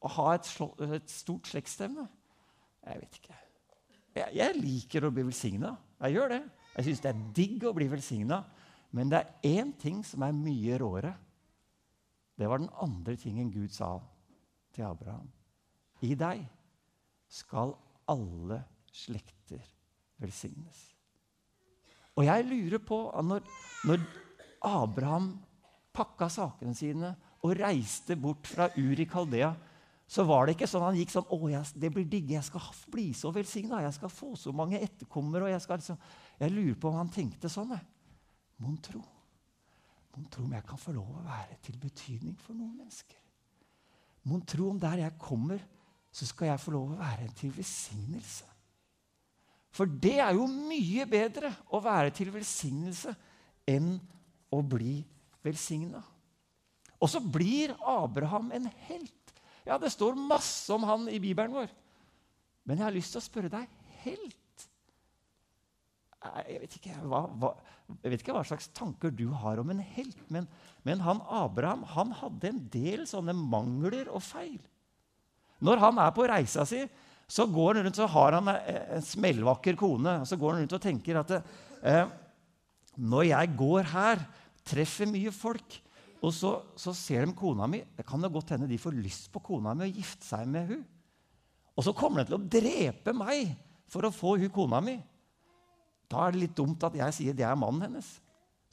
å 0.00 0.12
ha 0.16 0.26
et, 0.34 0.48
et 0.96 1.12
stort 1.12 1.52
slektsstevne. 1.52 2.08
Jeg 2.88 3.04
vet 3.04 3.20
ikke. 3.20 3.38
Jeg, 4.16 4.32
jeg 4.40 4.58
liker 4.58 5.06
å 5.06 5.12
bli 5.14 5.28
velsigna. 5.28 5.76
Jeg 6.00 6.16
gjør 6.16 6.34
det. 6.34 6.42
Jeg 6.74 6.88
syns 6.88 7.04
det 7.04 7.12
er 7.12 7.22
digg 7.36 7.68
å 7.68 7.74
bli 7.76 7.86
velsigna. 7.92 8.40
Men 8.94 9.10
det 9.10 9.20
er 9.20 9.60
én 9.60 9.72
ting 9.78 10.02
som 10.06 10.22
er 10.22 10.36
mye 10.36 10.78
råere. 10.78 11.14
Det 12.38 12.48
var 12.50 12.62
den 12.62 12.70
andre 12.82 13.16
tingen 13.18 13.50
Gud 13.50 13.74
sa 13.74 13.96
til 14.74 14.86
Abraham. 14.86 15.30
I 16.02 16.14
deg 16.18 16.44
skal 17.30 17.74
alle 18.10 18.60
slekter 18.94 19.62
velsignes. 20.22 20.90
Og 22.14 22.26
jeg 22.28 22.46
lurer 22.46 22.82
på 22.86 22.98
når, 23.26 23.42
når 23.88 24.02
Abraham 24.62 25.32
pakka 25.94 26.28
sakene 26.30 26.74
sine 26.78 27.14
og 27.44 27.56
reiste 27.58 28.16
bort 28.18 28.46
fra 28.46 28.68
Uri 28.78 29.06
Kaldea, 29.10 29.50
så 30.06 30.22
var 30.28 30.46
det 30.46 30.54
ikke 30.54 30.68
sånn 30.68 30.84
han 30.84 30.98
gikk 30.98 31.10
sånn 31.14 31.26
å, 31.32 31.38
jeg, 31.50 31.66
det 31.80 31.90
blir 31.90 32.06
digg, 32.08 32.30
jeg 32.36 32.46
skal 32.46 32.62
bli 32.92 33.08
så 33.16 33.32
velsigna, 33.34 33.82
jeg 33.82 33.96
skal 33.96 34.12
få 34.12 34.34
så 34.38 34.52
mange 34.54 34.78
etterkommere. 34.78 35.50
Jeg 35.50 35.64
liksom, 35.64 35.98
jeg 36.38 36.54
lurer 36.54 36.78
på 36.78 36.90
om 36.90 36.98
han 37.00 37.12
tenkte 37.12 37.50
sånn. 37.50 37.72
Mon 38.62 38.76
tro. 38.82 39.02
Mon 40.14 40.26
tro 40.30 40.44
om 40.46 40.54
jeg 40.54 40.66
kan 40.68 40.78
få 40.78 40.94
lov 40.94 41.10
å 41.10 41.26
være 41.26 41.58
til 41.64 41.78
betydning 41.80 42.36
for 42.38 42.54
noen 42.54 42.76
mennesker. 42.78 43.18
Mon 44.30 44.44
tro 44.46 44.70
om 44.70 44.80
der 44.80 45.02
jeg 45.02 45.18
kommer, 45.20 45.60
så 46.14 46.26
skal 46.28 46.52
jeg 46.52 46.62
få 46.62 46.74
lov 46.76 46.92
å 46.94 47.00
være 47.00 47.28
til 47.36 47.50
velsignelse. 47.56 48.46
For 49.74 49.90
det 49.90 50.20
er 50.22 50.36
jo 50.36 50.46
mye 50.46 51.06
bedre 51.10 51.50
å 51.74 51.80
være 51.82 52.12
til 52.14 52.30
velsignelse 52.30 53.10
enn 53.66 53.96
å 54.54 54.60
bli 54.62 55.00
velsigna. 55.42 55.98
Og 57.02 57.10
så 57.10 57.18
blir 57.18 57.74
Abraham 57.82 58.52
en 58.54 58.68
helt. 58.86 59.34
Ja, 59.66 59.80
det 59.80 59.90
står 59.92 60.14
masse 60.14 60.70
om 60.72 60.86
han 60.86 61.08
i 61.10 61.18
Bibelen 61.18 61.56
vår. 61.56 61.72
Men 62.64 62.78
jeg 62.78 62.86
har 62.86 62.94
lyst 62.94 63.16
til 63.16 63.20
å 63.20 63.26
spørre 63.26 63.50
deg 63.52 63.68
helt. 64.04 64.43
Jeg 66.48 66.60
vet, 66.62 66.76
ikke, 66.78 66.94
hva, 67.04 67.24
hva, 67.40 67.50
jeg 68.00 68.12
vet 68.12 68.22
ikke 68.22 68.36
hva 68.36 68.44
slags 68.48 68.70
tanker 68.72 69.12
du 69.12 69.26
har 69.42 69.60
om 69.60 69.72
en 69.74 69.82
helt, 69.94 70.20
men, 70.32 70.46
men 70.86 71.02
han 71.04 71.20
Abraham 71.28 71.82
han 71.92 72.14
hadde 72.16 72.48
en 72.48 72.62
del 72.72 73.04
sånne 73.08 73.34
mangler 73.36 74.08
og 74.08 74.24
feil. 74.24 74.60
Når 75.64 75.82
han 75.82 76.00
er 76.00 76.14
på 76.16 76.24
reisa 76.28 76.64
si, 76.68 76.80
så 77.28 77.46
går 77.48 77.78
han 77.78 77.86
rundt, 77.86 78.00
så 78.00 78.08
har 78.10 78.36
han 78.38 78.50
en 78.54 79.04
smellvakker 79.04 79.76
kone. 79.80 80.18
og 80.22 80.28
Så 80.28 80.38
går 80.40 80.54
han 80.54 80.64
rundt 80.64 80.76
og 80.76 80.82
tenker 80.82 81.20
at 81.20 81.36
eh, 81.36 82.04
når 83.00 83.28
jeg 83.30 83.54
går 83.58 83.90
her, 83.94 84.24
treffer 84.64 85.08
mye 85.10 85.32
folk, 85.34 85.80
og 86.24 86.32
så, 86.32 86.54
så, 86.80 86.94
ser 86.96 87.26
de 87.26 87.34
kona 87.36 87.66
mi 87.68 87.82
Det 87.92 88.06
kan 88.08 88.22
jo 88.24 88.30
godt 88.32 88.54
hende 88.54 88.68
de 88.70 88.78
får 88.80 88.94
lyst 88.96 89.26
på 89.32 89.42
kona 89.44 89.74
mi 89.76 89.90
og 89.90 89.98
gifte 89.98 90.24
seg 90.24 90.46
med 90.48 90.70
hun. 90.70 90.84
Og 91.74 91.84
så 91.84 91.92
kommer 91.96 92.22
de 92.22 92.30
til 92.30 92.38
å 92.38 92.46
drepe 92.54 93.12
meg 93.16 93.50
for 93.90 94.06
å 94.06 94.14
få 94.14 94.38
hun 94.40 94.52
kona 94.54 94.80
mi. 94.84 94.96
Da 96.10 96.26
er 96.26 96.34
det 96.34 96.42
litt 96.44 96.56
dumt 96.58 96.84
at 96.86 96.96
jeg 96.98 97.16
sier 97.16 97.36
det 97.36 97.46
er 97.46 97.58
mannen 97.58 97.86
hennes. 97.88 98.08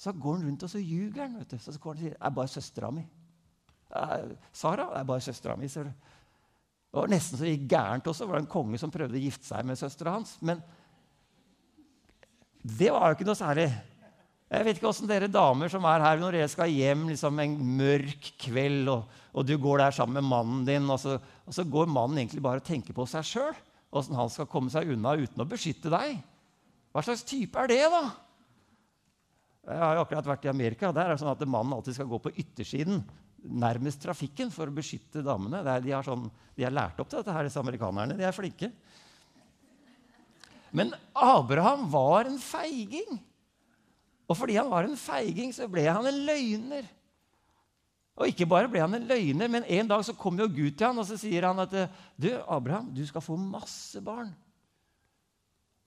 Så 0.02 0.14
går 0.14 0.40
han 0.40 0.48
rundt 0.50 0.64
og 0.66 0.72
så 0.72 0.82
ljuger 0.82 1.24
han. 1.26 1.38
vet 1.40 1.54
du. 1.54 1.58
Så 1.62 1.76
går 1.78 1.94
han 1.94 2.00
og 2.00 2.06
sier 2.06 2.16
det 2.16 2.26
er 2.28 2.38
bare 2.38 2.54
søstera 2.56 2.92
mi. 2.94 3.06
Sara 3.92 4.88
det 4.90 5.02
er 5.02 5.08
bare 5.12 5.24
søstera 5.24 5.58
mi. 5.60 5.68
du. 5.68 5.92
Det 6.92 7.00
var 7.00 7.12
nesten 7.12 7.40
så 7.40 7.48
gikk 7.48 7.70
gærent 7.72 8.08
også. 8.08 8.26
Det 8.26 8.34
var 8.34 8.42
en 8.42 8.52
konge 8.52 8.80
som 8.82 8.92
prøvde 8.92 9.20
å 9.20 9.24
gifte 9.24 9.48
seg 9.48 9.68
med 9.68 9.80
søstera 9.80 10.18
hans. 10.18 10.36
Men 10.42 10.60
det 12.62 12.92
var 12.92 13.10
jo 13.10 13.18
ikke 13.18 13.30
noe 13.30 13.40
særlig. 13.40 13.70
Jeg 14.52 14.68
vet 14.68 14.78
ikke 14.78 14.90
åssen 14.90 15.08
dere 15.08 15.30
damer 15.32 15.72
som 15.72 15.86
er 15.88 16.04
her, 16.04 16.18
når 16.20 16.36
dere 16.36 16.52
skal 16.52 16.72
hjem 16.74 17.06
liksom 17.08 17.38
en 17.40 17.54
mørk 17.78 18.34
kveld, 18.42 18.90
og, 18.92 19.14
og, 19.32 19.46
du 19.48 19.54
går 19.56 19.80
der 19.80 19.96
sammen 19.96 20.20
med 20.20 20.28
mannen 20.28 20.66
din, 20.68 20.90
og 20.92 21.00
så, 21.00 21.16
og 21.48 21.56
så 21.56 21.64
går 21.64 21.88
mannen 21.88 22.20
egentlig 22.20 22.44
bare 22.44 22.60
og 22.60 22.68
tenker 22.68 22.98
på 22.98 23.06
seg 23.08 23.24
sjøl. 23.30 23.56
Åssen 23.96 24.18
han 24.20 24.32
skal 24.32 24.50
komme 24.52 24.72
seg 24.72 24.92
unna 24.92 25.16
uten 25.20 25.40
å 25.44 25.48
beskytte 25.48 25.92
deg. 25.92 26.20
Hva 26.92 27.04
slags 27.06 27.24
type 27.28 27.60
er 27.60 27.72
det, 27.72 27.82
da? 27.92 28.04
Jeg 29.62 29.78
har 29.80 29.96
jo 29.96 30.04
akkurat 30.04 30.30
vært 30.34 30.46
i 30.48 30.52
Amerika. 30.52 30.92
Der 30.92 31.06
er 31.06 31.14
det 31.14 31.22
sånn 31.22 31.32
at 31.32 31.44
mannen 31.48 31.76
alltid 31.76 31.96
skal 31.96 32.10
gå 32.10 32.20
på 32.24 32.34
yttersiden, 32.44 33.04
nærmest 33.62 34.02
trafikken, 34.04 34.52
for 34.54 34.70
å 34.70 34.76
beskytte 34.76 35.24
damene. 35.26 35.62
Er, 35.64 35.84
de, 35.86 35.94
har 35.94 36.06
sånn, 36.06 36.26
de 36.58 36.66
er 36.66 36.74
lært 36.74 37.00
opp 37.02 37.12
til 37.12 37.22
dette, 37.22 37.36
her, 37.36 37.48
disse 37.48 37.62
amerikanerne. 37.62 38.18
De 38.18 38.26
er 38.28 38.36
flinke. 38.36 38.72
Men 40.76 40.94
Abraham 41.16 41.86
var 41.92 42.30
en 42.30 42.40
feiging. 42.42 43.20
Og 44.32 44.38
fordi 44.40 44.58
han 44.58 44.72
var 44.72 44.88
en 44.88 44.98
feiging, 45.00 45.52
så 45.56 45.68
ble 45.72 45.86
han 45.88 46.08
en 46.08 46.22
løgner. 46.28 46.88
Og 48.20 48.32
ikke 48.32 48.48
bare 48.50 48.70
ble 48.72 48.82
han 48.84 48.96
en 48.96 49.08
løgner, 49.08 49.50
men 49.52 49.68
en 49.68 49.90
dag 49.90 50.04
så 50.06 50.16
kom 50.18 50.40
jo 50.40 50.50
Gud 50.52 50.76
til 50.76 50.90
han, 50.90 51.00
og 51.00 51.08
så 51.08 51.18
sier 51.20 51.48
han 51.48 51.60
at 51.64 51.74
du, 52.20 52.32
Abraham, 52.46 52.92
du 52.96 53.04
skal 53.08 53.24
få 53.24 53.38
masse 53.40 54.02
barn. 54.04 54.32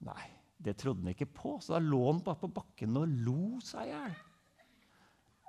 Nei, 0.05 0.34
det 0.65 0.77
trodde 0.81 1.05
han 1.05 1.13
ikke 1.13 1.29
på, 1.29 1.59
så 1.61 1.77
da 1.77 1.83
lå 1.83 2.01
han 2.07 2.23
bare 2.25 2.41
på 2.41 2.53
bakken 2.57 2.97
og 3.01 3.19
lo 3.27 3.59
seg 3.65 3.89
i 3.89 3.93
hjel. 3.93 4.15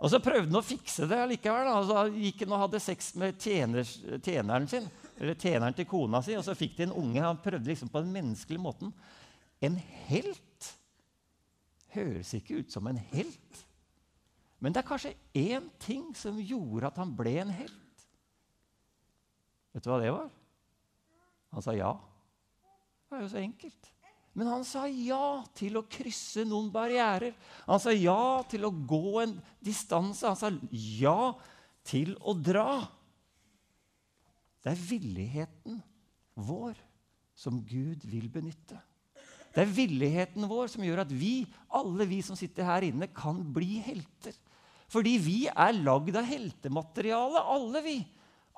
Og 0.04 0.12
så 0.12 0.20
prøvde 0.20 0.50
han 0.50 0.60
å 0.60 0.66
fikse 0.66 1.08
det 1.08 1.22
likevel. 1.32 1.70
Da. 1.70 1.76
Så 1.88 2.02
gikk 2.20 2.42
han 2.44 2.56
og 2.58 2.64
hadde 2.66 2.82
sex 2.84 3.14
med 3.20 3.38
tjener, 3.40 3.88
tjeneren 4.20 4.68
sin, 4.68 4.90
eller 5.16 5.38
tjeneren 5.40 5.78
til 5.78 5.88
kona 5.88 6.20
si, 6.24 6.36
og 6.36 6.44
så 6.44 6.56
fikk 6.58 6.76
de 6.78 6.90
en 6.90 6.98
unge. 7.00 7.24
Han 7.24 7.40
prøvde 7.44 7.72
liksom 7.72 7.92
på 7.94 8.04
den 8.04 8.12
menneskelige 8.16 8.64
måten. 8.66 8.92
En 9.64 9.80
helt 10.10 10.72
høres 11.96 12.34
ikke 12.36 12.60
ut 12.60 12.76
som 12.76 12.92
en 12.92 13.00
helt. 13.14 13.64
Men 14.60 14.76
det 14.76 14.82
er 14.82 14.90
kanskje 14.90 15.16
én 15.38 15.72
ting 15.80 16.10
som 16.18 16.44
gjorde 16.44 16.92
at 16.92 17.00
han 17.00 17.16
ble 17.16 17.38
en 17.46 17.56
helt. 17.56 18.06
Vet 19.76 19.84
du 19.84 19.92
hva 19.92 20.02
det 20.04 20.12
var? 20.12 20.28
Han 21.56 21.64
sa 21.64 21.76
ja. 21.76 21.94
Det 23.08 23.16
er 23.16 23.24
jo 23.24 23.32
så 23.32 23.40
enkelt. 23.40 23.95
Men 24.36 24.50
han 24.52 24.66
sa 24.68 24.84
ja 24.92 25.40
til 25.56 25.78
å 25.80 25.86
krysse 25.88 26.44
noen 26.48 26.68
barrierer. 26.74 27.36
Han 27.70 27.80
sa 27.80 27.94
ja 27.96 28.44
til 28.52 28.68
å 28.68 28.74
gå 28.74 29.22
en 29.24 29.38
distanse. 29.64 30.28
Han 30.28 30.40
sa 30.40 30.52
ja 30.72 31.32
til 31.88 32.16
å 32.20 32.36
dra. 32.36 32.84
Det 34.60 34.74
er 34.74 34.84
villigheten 34.90 35.80
vår 36.36 36.76
som 37.38 37.62
Gud 37.64 38.04
vil 38.10 38.28
benytte. 38.34 38.80
Det 39.56 39.64
er 39.64 39.72
villigheten 39.72 40.50
vår 40.52 40.68
som 40.74 40.84
gjør 40.84 41.06
at 41.06 41.12
vi, 41.16 41.46
alle 41.72 42.08
vi 42.10 42.20
som 42.26 42.36
sitter 42.36 42.68
her 42.68 42.90
inne, 42.90 43.08
kan 43.16 43.40
bli 43.56 43.78
helter. 43.86 44.36
Fordi 44.92 45.16
vi 45.22 45.38
er 45.48 45.78
lagd 45.80 46.18
av 46.20 46.28
heltemateriale, 46.28 47.40
alle 47.56 47.82
vi. 47.86 47.96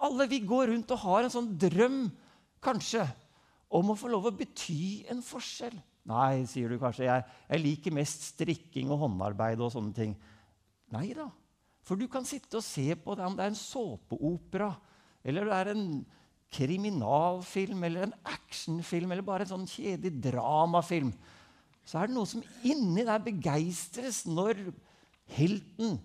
Alle 0.02 0.26
vi 0.30 0.42
går 0.46 0.72
rundt 0.72 0.94
og 0.94 1.04
har 1.06 1.26
en 1.26 1.34
sånn 1.34 1.52
drøm, 1.62 2.08
kanskje, 2.66 3.06
om 3.68 3.92
å 3.92 3.98
få 4.00 4.10
lov 4.12 4.30
å 4.30 4.36
bety 4.36 5.08
en 5.12 5.22
forskjell. 5.26 5.76
Nei, 6.08 6.46
sier 6.48 6.72
du 6.72 6.78
kanskje, 6.80 7.08
jeg, 7.10 7.24
jeg 7.52 7.64
liker 7.64 7.96
mest 7.98 8.30
strikking 8.30 8.94
og 8.96 9.02
håndarbeid 9.04 9.60
og 9.64 9.74
sånne 9.74 9.96
ting. 9.96 10.14
Nei 10.96 11.10
da. 11.16 11.28
For 11.88 12.00
du 12.00 12.08
kan 12.12 12.28
sitte 12.28 12.60
og 12.60 12.66
se 12.66 12.94
på 13.00 13.16
det 13.16 13.26
om 13.28 13.36
det 13.36 13.46
er 13.46 13.52
en 13.52 13.60
såpeopera, 13.60 14.72
eller 15.28 15.48
det 15.48 15.58
er 15.58 15.72
en 15.74 15.88
kriminalfilm 16.56 17.84
eller 17.84 18.08
en 18.08 18.16
actionfilm 18.32 19.12
eller 19.12 19.26
bare 19.28 19.44
en 19.44 19.52
sånn 19.52 19.68
kjedelig 19.68 20.14
dramafilm, 20.30 21.12
så 21.88 22.02
er 22.02 22.10
det 22.10 22.18
noe 22.18 22.28
som 22.28 22.44
inni 22.68 23.04
der 23.08 23.24
begeistres 23.24 24.26
når 24.28 24.60
helten 25.38 25.98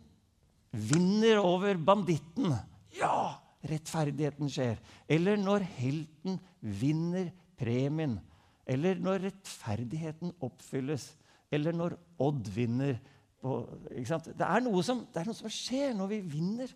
vinner 0.71 1.43
over 1.43 1.79
banditten. 1.79 2.55
Ja, 2.95 3.39
rettferdigheten 3.67 4.51
skjer. 4.51 4.79
Eller 5.11 5.39
når 5.39 5.67
helten 5.79 6.39
vinner 6.63 7.31
premien. 7.63 8.19
Eller 8.67 8.99
når 9.03 9.29
rettferdigheten 9.29 10.35
oppfylles. 10.43 11.13
Eller 11.53 11.77
når 11.77 11.97
Odd 12.23 12.51
vinner. 12.55 12.99
Det, 13.43 14.03
er 14.03 14.07
som, 14.07 15.07
det 15.07 15.23
er 15.23 15.31
noe 15.31 15.39
som 15.39 15.51
skjer 15.51 15.97
når 15.99 16.13
vi 16.13 16.21
vinner, 16.37 16.75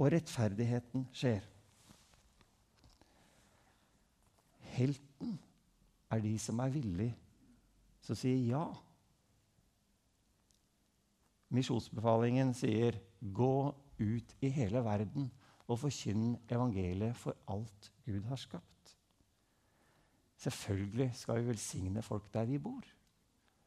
og 0.00 0.08
rettferdigheten 0.14 1.04
skjer. 1.12 1.44
Helten 4.72 5.34
er 6.10 6.22
de 6.24 6.38
som 6.40 6.62
er 6.64 6.72
villige 6.72 7.16
som 8.04 8.16
sier 8.18 8.40
ja. 8.48 8.64
Misjonsbefalingen 11.50 12.54
sier 12.54 12.96
'gå 13.20 13.74
ut 14.00 14.34
i 14.40 14.48
hele 14.48 14.80
verden 14.84 15.30
og 15.66 15.78
forkynn 15.78 16.38
evangeliet 16.48 17.16
for 17.16 17.36
alt 17.46 17.90
Gud 18.06 18.24
har 18.30 18.40
skapt'. 18.40 18.79
Selvfølgelig 20.40 21.10
skal 21.18 21.40
vi 21.40 21.50
velsigne 21.50 22.02
folk 22.02 22.30
der 22.32 22.48
vi 22.48 22.58
bor. 22.62 22.84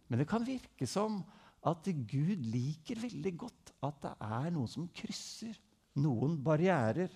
Men 0.09 0.19
det 0.19 0.27
kan 0.29 0.45
virke 0.45 0.88
som 0.89 1.21
at 1.63 1.86
Gud 1.86 2.41
liker 2.49 2.99
veldig 2.99 3.33
godt 3.39 3.75
at 3.86 4.01
det 4.03 4.15
er 4.25 4.49
noen 4.51 4.71
som 4.71 4.89
krysser 4.95 5.55
noen 6.01 6.39
barrierer, 6.43 7.12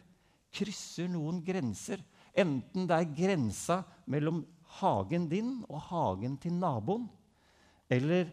krysser 0.54 1.10
noen 1.12 1.42
grenser 1.44 2.04
Enten 2.38 2.86
det 2.86 2.94
er 2.98 3.14
grensa 3.18 3.80
mellom 4.14 4.44
hagen 4.78 5.26
din 5.32 5.56
og 5.66 5.80
hagen 5.90 6.36
til 6.42 6.54
naboen, 6.54 7.08
eller 7.90 8.30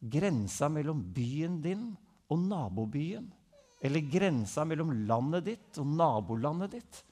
grensa 0.00 0.68
mellom 0.72 1.04
byen 1.14 1.60
din 1.62 1.92
og 2.32 2.40
nabobyen, 2.42 3.28
eller 3.84 4.08
grensa 4.10 4.64
mellom 4.66 4.90
landet 5.06 5.46
ditt 5.46 5.78
og 5.78 5.92
nabolandet 5.94 6.74
ditt, 6.74 7.02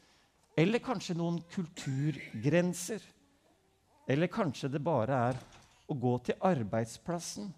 eller 0.59 0.83
kanskje 0.83 1.15
noen 1.19 1.39
kulturgrenser, 1.55 3.03
eller 4.09 4.33
kanskje 4.33 4.71
det 4.73 4.83
bare 4.85 5.19
er 5.31 5.39
å 5.89 5.97
gå 5.97 6.15
til 6.27 6.41
arbeidsplassen. 6.45 7.51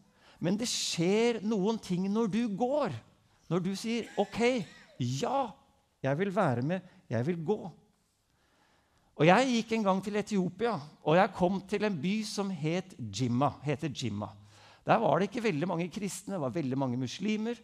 Men 0.42 0.58
det 0.60 0.68
skjer 0.68 1.40
noen 1.46 1.78
ting 1.82 2.06
når 2.12 2.30
du 2.32 2.42
går, 2.58 2.94
når 3.48 3.62
du 3.62 3.72
sier 3.78 4.08
'OK, 4.18 4.66
ja, 4.98 5.50
jeg 6.02 6.18
vil 6.18 6.34
være 6.34 6.62
med, 6.62 6.80
jeg 7.08 7.26
vil 7.26 7.36
gå'. 7.36 7.70
Og 9.16 9.26
Jeg 9.26 9.48
gikk 9.48 9.72
en 9.72 9.82
gang 9.84 10.02
til 10.04 10.16
Etiopia, 10.16 10.74
og 11.02 11.16
jeg 11.16 11.32
kom 11.32 11.60
til 11.60 11.84
en 11.84 11.96
by 11.96 12.22
som 12.22 12.50
het 12.50 12.92
Jimma, 12.98 13.54
heter 13.64 13.88
Jimma. 13.88 14.28
Der 14.84 14.98
var 14.98 15.18
det 15.18 15.30
ikke 15.30 15.48
veldig 15.48 15.68
mange 15.68 15.88
kristne, 15.88 16.34
det 16.34 16.40
var 16.40 16.52
veldig 16.52 16.78
mange 16.78 16.96
muslimer. 16.96 17.56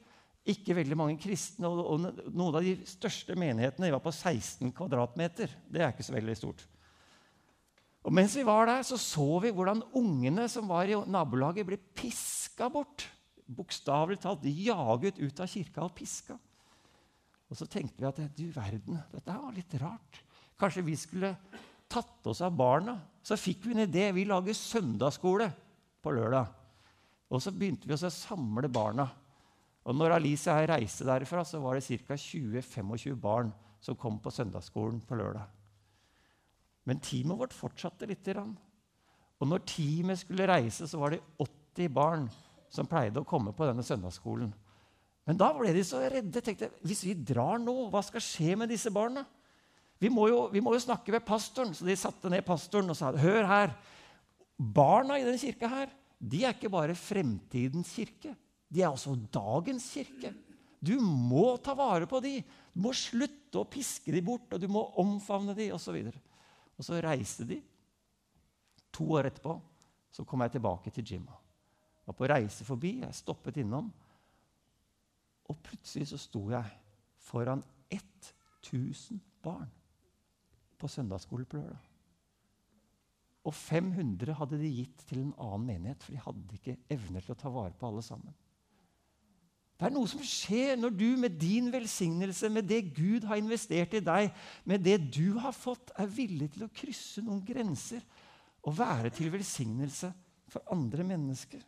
Ikke 0.42 0.74
veldig 0.74 0.96
mange 0.96 1.18
kristne, 1.22 1.68
og, 1.68 1.86
og 1.86 2.32
Noen 2.34 2.56
av 2.56 2.64
de 2.64 2.72
største 2.88 3.36
menighetene 3.38 3.92
var 3.92 4.00
på 4.02 4.10
16 4.10 4.72
kvadratmeter. 4.74 5.52
Det 5.70 5.82
er 5.82 5.92
ikke 5.92 6.06
så 6.08 6.16
veldig 6.16 6.36
stort. 6.40 6.64
Og 8.02 8.14
Mens 8.14 8.34
vi 8.34 8.44
var 8.46 8.66
der, 8.66 8.82
så 8.82 8.98
så 8.98 9.38
vi 9.44 9.52
hvordan 9.54 9.84
ungene 9.98 10.48
som 10.50 10.70
var 10.70 10.90
i 10.90 10.96
nabolaget, 11.06 11.66
ble 11.66 11.78
piska 11.94 12.68
bort. 12.72 13.06
Bokstavelig 13.46 14.18
talt 14.22 14.46
jaget 14.46 15.20
ut 15.20 15.42
av 15.42 15.50
kirka 15.50 15.84
og 15.84 15.94
piska. 15.94 16.38
Og 17.52 17.58
så 17.58 17.68
tenkte 17.68 18.00
vi 18.00 18.08
at 18.08 18.20
du 18.34 18.46
verden, 18.54 18.98
dette 19.12 19.36
var 19.36 19.54
litt 19.54 19.74
rart. 19.82 20.22
Kanskje 20.58 20.84
vi 20.86 20.96
skulle 20.98 21.34
tatt 21.92 22.26
oss 22.30 22.40
av 22.42 22.54
barna. 22.56 22.96
Så 23.22 23.36
fikk 23.38 23.66
vi 23.66 23.76
en 23.76 23.84
idé. 23.84 24.08
Vi 24.16 24.26
lager 24.26 24.56
søndagsskole 24.56 25.50
på 26.02 26.14
lørdag. 26.16 26.48
Og 27.32 27.42
så 27.44 27.52
begynte 27.54 27.88
vi 27.88 27.94
å 27.94 28.12
samle 28.12 28.70
barna. 28.72 29.06
Og 29.82 29.96
når 29.98 30.16
Alice 30.16 30.50
og 30.50 30.62
jeg 30.62 30.70
reiste 30.70 31.06
derfra, 31.06 31.44
så 31.46 31.60
var 31.62 31.78
det 31.78 31.86
ca. 32.06 32.16
20-25 32.18 33.18
barn 33.20 33.52
som 33.82 33.98
kom 33.98 34.18
på 34.22 34.30
søndagsskolen 34.30 35.00
på 35.06 35.18
lørdag. 35.18 35.61
Men 36.88 37.00
teamet 37.02 37.38
vårt 37.38 37.54
fortsatte 37.54 38.08
lite 38.10 38.34
grann. 38.34 38.56
Og 39.42 39.48
når 39.50 39.64
teamet 39.66 40.20
skulle 40.22 40.48
reise, 40.50 40.86
så 40.88 40.98
var 41.00 41.14
det 41.14 41.22
80 41.42 41.92
barn 41.94 42.26
som 42.72 42.88
pleide 42.88 43.22
å 43.22 43.28
komme 43.28 43.52
på 43.54 43.66
denne 43.68 43.84
søndagsskolen. 43.86 44.50
Men 45.28 45.38
da 45.38 45.52
ble 45.54 45.70
de 45.74 45.84
så 45.86 46.00
redde. 46.02 46.42
tenkte 46.42 46.72
Hvis 46.82 47.04
vi 47.06 47.14
drar 47.14 47.60
nå, 47.62 47.74
hva 47.92 48.02
skal 48.06 48.24
skje 48.24 48.56
med 48.58 48.72
disse 48.72 48.90
barna? 48.94 49.24
Vi 50.02 50.10
må, 50.10 50.26
jo, 50.30 50.46
vi 50.50 50.62
må 50.62 50.72
jo 50.74 50.82
snakke 50.82 51.14
med 51.14 51.26
pastoren. 51.26 51.74
Så 51.74 51.86
de 51.86 51.98
satte 51.98 52.30
ned 52.32 52.42
pastoren 52.46 52.90
og 52.90 52.98
sa 52.98 53.12
hør 53.14 53.46
her. 53.46 53.74
Barna 54.58 55.18
i 55.18 55.26
denne 55.26 55.38
kirka 55.38 55.70
her, 55.70 55.92
de 56.18 56.42
er 56.46 56.54
ikke 56.54 56.70
bare 56.72 56.98
fremtidens 56.98 57.92
kirke. 57.94 58.34
De 58.72 58.82
er 58.82 58.90
også 58.90 59.14
dagens 59.34 59.86
kirke. 59.94 60.32
Du 60.82 60.96
må 61.02 61.54
ta 61.62 61.74
vare 61.78 62.08
på 62.10 62.18
de. 62.24 62.40
Du 62.74 62.82
må 62.82 62.94
slutte 62.96 63.60
å 63.60 63.68
piske 63.70 64.10
de 64.14 64.22
bort, 64.24 64.48
og 64.50 64.62
du 64.62 64.66
må 64.70 64.82
omfavne 64.98 65.54
de, 65.54 65.68
osv. 65.74 65.98
Og, 66.82 66.86
så 66.88 66.98
reiste 66.98 67.46
de. 67.46 67.60
To 68.92 69.06
år 69.14 69.28
etterpå 69.30 69.54
så 70.12 70.24
kom 70.26 70.42
jeg 70.42 70.56
tilbake 70.56 70.90
til 70.90 71.12
Jimma. 71.14 71.36
Var 72.02 72.16
på 72.18 72.26
reise 72.26 72.66
forbi. 72.66 72.96
Jeg 73.04 73.14
stoppet 73.14 73.60
innom. 73.62 73.86
Og 75.46 75.60
plutselig 75.62 76.10
så 76.10 76.18
sto 76.18 76.48
jeg 76.50 76.74
foran 77.22 77.62
1000 77.94 79.22
barn 79.44 79.70
på 80.78 80.90
søndagsskole 80.90 81.46
på 81.46 81.60
lørdag. 81.60 81.88
Og 83.46 83.54
500 83.54 84.34
hadde 84.38 84.58
de 84.58 84.74
gitt 84.74 85.06
til 85.06 85.22
en 85.22 85.34
annen 85.38 85.66
menighet, 85.70 86.02
for 86.02 86.14
de 86.14 86.26
hadde 86.26 86.58
ikke 86.58 86.76
evner 86.94 87.22
til 87.22 87.34
å 87.34 87.38
ta 87.38 87.50
vare 87.50 87.74
på 87.78 87.88
alle 87.88 88.02
sammen. 88.06 88.34
Det 89.82 89.88
er 89.88 89.94
noe 89.96 90.06
som 90.06 90.20
skjer 90.22 90.76
når 90.78 90.92
du 90.94 91.08
med 91.18 91.40
din 91.42 91.66
velsignelse, 91.74 92.46
med 92.54 92.68
det 92.70 92.92
Gud 92.94 93.24
har 93.26 93.40
investert 93.40 93.96
i 93.98 94.00
deg, 94.06 94.28
med 94.62 94.84
det 94.86 95.00
du 95.10 95.40
har 95.42 95.50
fått, 95.50 95.88
er 95.98 96.06
villig 96.06 96.52
til 96.54 96.68
å 96.68 96.68
krysse 96.70 97.18
noen 97.26 97.40
grenser 97.42 98.04
og 98.62 98.76
være 98.78 99.10
til 99.10 99.32
velsignelse 99.34 100.12
for 100.54 100.62
andre 100.70 101.02
mennesker. 101.08 101.64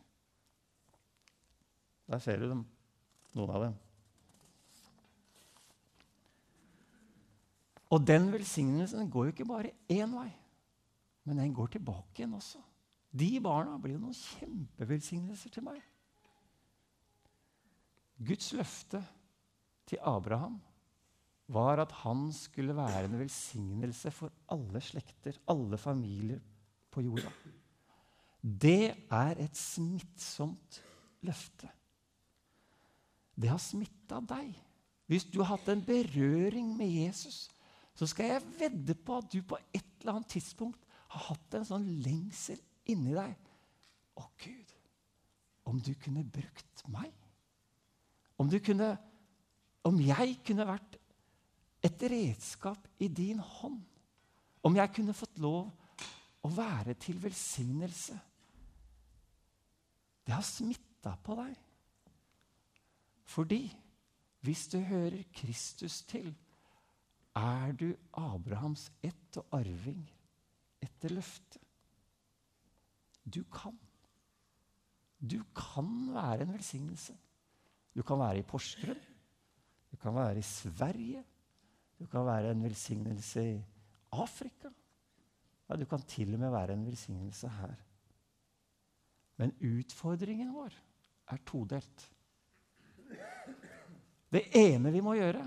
Der 2.07 2.23
ser 2.23 2.39
du 2.39 2.45
dem 2.53 2.61
noen 3.35 3.51
av 3.51 3.65
dem. 3.65 3.75
Og 7.99 8.07
den 8.07 8.29
velsignelsen 8.31 9.11
går 9.11 9.27
jo 9.27 9.35
ikke 9.35 9.49
bare 9.49 9.75
én 9.91 10.15
vei, 10.15 10.29
men 11.27 11.43
den 11.43 11.51
går 11.59 11.75
tilbake 11.75 12.23
igjen 12.23 12.39
også. 12.39 12.63
De 13.11 13.33
barna 13.43 13.75
blir 13.83 13.97
jo 13.99 14.05
noen 14.05 14.15
kjempevelsignelser 14.15 15.51
til 15.59 15.67
meg. 15.67 15.83
Guds 18.25 18.53
løfte 18.57 19.03
til 19.89 20.01
Abraham 20.01 20.59
var 21.55 21.83
at 21.83 21.93
han 22.05 22.27
skulle 22.33 22.77
være 22.77 23.05
en 23.05 23.19
velsignelse 23.21 24.11
for 24.15 24.33
alle 24.53 24.81
slekter, 24.81 25.37
alle 25.51 25.79
familier 25.79 26.41
på 26.91 27.05
jorda. 27.05 27.33
Det 28.41 28.95
er 29.13 29.41
et 29.45 29.57
smittsomt 29.57 30.81
løfte 31.25 31.69
det 33.35 33.51
har 33.51 33.61
smitta 33.63 34.21
deg. 34.25 34.55
Hvis 35.11 35.27
du 35.29 35.41
har 35.43 35.55
hatt 35.55 35.69
en 35.73 35.83
berøring 35.85 36.71
med 36.79 36.89
Jesus, 36.89 37.49
så 37.95 38.07
skal 38.11 38.33
jeg 38.33 38.47
vedde 38.61 38.97
på 38.97 39.19
at 39.21 39.29
du 39.33 39.41
på 39.43 39.59
et 39.75 39.85
eller 40.01 40.17
annet 40.19 40.33
tidspunkt 40.37 40.87
har 41.15 41.29
hatt 41.29 41.59
en 41.59 41.67
sånn 41.69 41.89
lengsel 42.05 42.61
inni 42.91 43.15
deg. 43.15 43.35
Å, 44.19 44.27
Gud, 44.41 44.73
om 45.71 45.81
du 45.83 45.93
kunne 46.01 46.25
brukt 46.25 46.87
meg? 46.91 47.13
Om, 48.39 48.51
kunne, 48.65 48.91
om 49.87 50.01
jeg 50.03 50.39
kunne 50.47 50.67
vært 50.67 50.99
et 51.85 52.07
redskap 52.11 52.89
i 52.99 53.09
din 53.09 53.39
hånd? 53.39 53.81
Om 54.65 54.77
jeg 54.81 54.93
kunne 54.97 55.17
fått 55.17 55.39
lov 55.45 55.69
å 56.45 56.51
være 56.53 56.97
til 57.01 57.21
velsignelse? 57.23 58.17
Det 60.25 60.33
har 60.33 60.47
smitta 60.47 61.15
på 61.21 61.37
deg. 61.37 61.55
Fordi 63.29 63.63
hvis 64.45 64.67
du 64.73 64.79
hører 64.85 65.25
Kristus 65.37 66.03
til, 66.09 66.33
er 67.35 67.73
du 67.73 67.91
Abrahams 68.13 68.91
ett 69.03 69.39
og 69.41 69.57
arving 69.59 70.03
etter 70.85 71.15
løftet. 71.17 71.61
Du 73.25 73.43
kan. 73.49 73.77
Du 75.19 75.41
kan 75.57 75.89
være 76.13 76.45
en 76.45 76.53
velsignelse. 76.53 77.17
Du 77.95 78.03
kan 78.03 78.19
være 78.19 78.41
i 78.43 78.47
Porsgrunn. 78.47 79.03
Du 79.91 79.97
kan 80.03 80.15
være 80.15 80.39
i 80.39 80.47
Sverige. 80.47 81.23
Du 81.99 82.07
kan 82.11 82.27
være 82.27 82.51
en 82.51 82.63
velsignelse 82.65 83.45
i 83.53 83.59
Afrika. 84.13 84.71
Ja, 85.69 85.77
du 85.77 85.87
kan 85.89 86.03
til 86.03 86.35
og 86.35 86.41
med 86.41 86.51
være 86.51 86.75
en 86.75 86.87
velsignelse 86.87 87.49
her. 87.49 87.77
Men 89.37 89.55
utfordringen 89.63 90.53
vår 90.55 90.75
er 91.33 91.41
todelt. 91.47 92.11
Det 94.35 94.43
ene 94.59 94.91
vi 94.91 95.03
må 95.03 95.15
gjøre, 95.15 95.45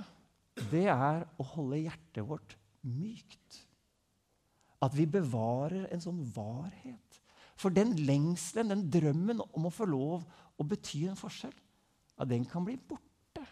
det 0.72 0.88
er 0.88 1.26
å 1.38 1.46
holde 1.54 1.84
hjertet 1.84 2.26
vårt 2.28 2.56
mykt. 2.88 3.62
At 4.84 4.96
vi 4.96 5.08
bevarer 5.10 5.88
en 5.92 6.04
sånn 6.04 6.22
varhet. 6.34 7.22
For 7.58 7.74
den 7.74 7.96
lengselen, 8.08 8.72
den 8.72 8.86
drømmen 8.94 9.42
om 9.48 9.68
å 9.68 9.74
få 9.74 9.88
lov 9.90 10.24
å 10.58 10.66
bety 10.68 11.08
en 11.10 11.20
forskjell, 11.20 11.56
ja, 12.18 12.26
den 12.26 12.46
kan 12.50 12.66
bli 12.66 12.78
borte. 12.78 13.44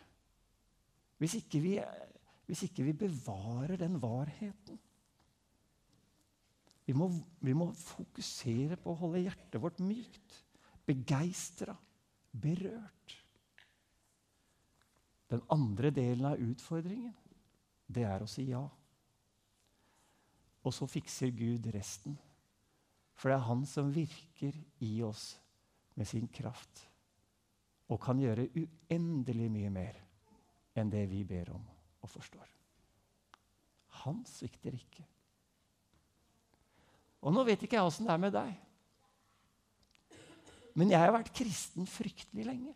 Hvis 1.22 1.38
ikke 1.40 1.62
vi, 1.64 1.76
hvis 2.50 2.66
ikke 2.68 2.86
vi 2.88 2.96
bevarer 3.06 3.78
den 3.80 4.00
varheten. 4.02 4.80
Vi 6.86 6.94
må, 6.94 7.10
vi 7.42 7.54
må 7.58 7.72
fokusere 7.74 8.78
på 8.78 8.94
å 8.94 9.00
holde 9.00 9.24
hjertet 9.26 9.62
vårt 9.62 9.80
mykt, 9.82 10.42
begeistra, 10.86 11.74
berørt. 12.30 13.16
Den 15.34 15.42
andre 15.50 15.90
delen 15.90 16.28
av 16.30 16.42
utfordringen, 16.42 17.16
det 17.90 18.06
er 18.06 18.22
å 18.22 18.30
si 18.30 18.50
ja. 18.52 18.62
Og 20.66 20.74
så 20.74 20.86
fikser 20.90 21.34
Gud 21.34 21.66
resten. 21.74 22.18
For 23.18 23.32
det 23.32 23.40
er 23.40 23.48
Han 23.48 23.64
som 23.70 23.90
virker 23.94 24.54
i 24.86 25.00
oss 25.06 25.32
med 25.96 26.10
sin 26.10 26.28
kraft 26.28 26.84
og 27.92 28.02
kan 28.02 28.20
gjøre 28.20 28.48
uendelig 28.58 29.50
mye 29.54 29.72
mer 29.74 30.00
enn 30.76 30.92
det 30.92 31.06
vi 31.12 31.24
ber 31.28 31.54
om 31.56 31.66
og 32.04 32.12
forstår. 32.12 32.48
Han 34.04 34.24
svikter 34.30 34.76
ikke. 34.76 35.06
Og 37.26 37.34
nå 37.34 37.46
vet 37.48 37.62
ikke 37.66 37.78
jeg 37.80 37.90
åssen 37.90 38.06
det 38.06 38.14
er 38.14 38.22
med 38.22 38.34
deg. 38.36 38.54
Men 40.76 40.92
jeg 40.92 41.00
har 41.00 41.14
vært 41.16 41.34
kristen 41.34 41.88
fryktelig 41.88 42.46
lenge. 42.46 42.74